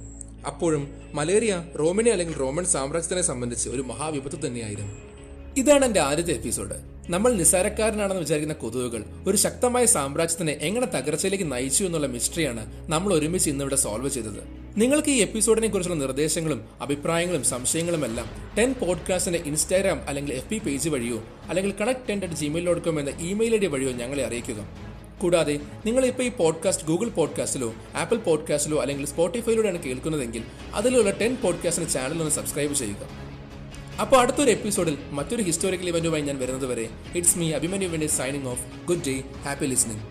അപ്പോഴും 0.47 0.84
മലേറിയ 1.13 1.53
റോമിനെ 1.79 2.12
അല്ലെങ്കിൽ 2.12 2.36
റോമൻ 2.36 2.65
സാമ്രാജ്യത്തിനെ 2.65 3.21
സംബന്ധിച്ച് 3.21 3.69
ഒരു 3.69 3.81
മഹാവിപത്ത് 3.81 4.47
തന്നെയായിരുന്നു. 4.47 5.14
ഇതാണ് 5.58 5.86
എന്റെ 5.86 6.00
ആദ്യത്തെ 6.00 6.34
എപ്പിസോഡ്. 6.34 6.76
നമ്മൾ 7.10 7.34
നിസാരക്കാരനാണെന്ന് 7.34 8.22
വിചാരിക്കുന്ന 8.22 8.54
കൊതുകുകൾ 8.54 9.04
ഒരു 9.28 9.38
ശക്തമായ 9.38 9.86
സാമ്രാജ്യത്തിനെ 9.86 10.54
എങ്ങനെ 10.54 10.86
തകർച്ചയിലേക്ക് 10.86 11.52
നയിച്ചു 11.52 11.84
എന്നുള്ള 11.84 12.08
മിസ്റ്ററിയാണ് 12.08 12.91
നമ്മൾ 12.91 13.13
ഒരുമിച്ച് 13.13 13.50
ഇന്ന് 13.50 13.63
ഇവിടെ 13.63 13.76
സോൾവ് 13.76 14.10
ചെയ്തത്. 14.10 14.44
നിങ്ങൾക്ക് 14.78 15.10
ഈ 15.10 15.18
എപ്പിസോഡിനെ 15.18 15.68
കുറിച്ചുള്ള 15.68 16.00
നിർദ്ദേശങ്ങളും 16.00 16.65
അഭിപ്രായങ്ങളും 16.82 17.44
സംശയങ്ങളും 17.44 18.06
എല്ലാം 18.06 18.56
ടെൻ 18.58 18.74
പോഡ്കാസ്റ്റിന്റെ 18.74 19.39
ഇൻസ്റ്റാഗ്രാം 19.39 20.02
അല്ലെങ്കിൽ 20.08 20.34
എഫ് 20.34 20.50
പി 20.50 20.58
പേജ് 20.58 20.89
വഴിയോ 20.89 21.24
അല്ലെങ്കിൽ 21.50 21.74
connect 21.82 22.10
ten 22.10 22.24
at 22.24 22.34
Gmail 22.34 22.65
dot 22.65 22.82
com 22.82 23.00
എന്ന 23.00 23.10
ഇമെയിൽ 23.10 23.56
ഐ 23.56 23.58
ഡി 23.58 23.65
വഴിയോ 23.65 23.91
ഞങ്ങളെ 23.91 24.26
അറിയിക്കുക. 24.26 24.70
കൂടാതെ 25.22 25.60
നിങ്ങൾ 25.86 26.06
ഇപ്പോൾ 26.06 26.24
ഈ 26.24 26.30
പോഡ്കാസ്റ്റ് 26.30 26.88
ഗൂഗിൾ 26.88 27.10
പോഡ്കാസ്റ്റിലോ 27.10 27.74
ആപ്പിൾ 27.96 28.18
പോഡ്കാസ്റ്റിലോ 28.18 28.82
അല്ലെങ്കിൽ 28.82 29.06
സ്പോട്ടിഫൈയിലൂടെയാണ് 29.06 29.84
കേൾക്കുന്നതെങ്കിൽ 29.84 30.44
അതിലുള്ള 30.74 31.12
ടെൻ 31.12 31.38
പോഡ്കാസ്റ്റിന്റെ 31.44 31.94
ചാനൽ 31.94 32.20
ഒന്ന് 32.20 32.32
സബ്സ്ക്രൈബ് 32.32 32.74
ചെയ്യുക. 32.74 33.24
അപ്പോൾ 34.01 34.17
അടുത്തൊരു 34.21 34.51
എപ്പിസോഡിൽ 34.51 34.95
മറ്റൊരു 35.12 35.43
ഹിസ്റ്റോറിക്കൽ 35.43 35.89
ഇവന്റുമായി 35.89 36.23
ഞാൻ 36.23 36.38
വരുന്നത് 36.39 36.65
വരെ 36.65 36.86
ഇറ്റ്സ് 37.15 37.38
മീ 37.38 37.47
അഭിമന്യു 37.51 37.89
വേണ്ടി 37.89 38.08
signing 38.15 38.47
off 38.47 38.65
good 38.86 39.05
day 39.05 39.15
happy 39.45 39.67
listening 39.67 40.03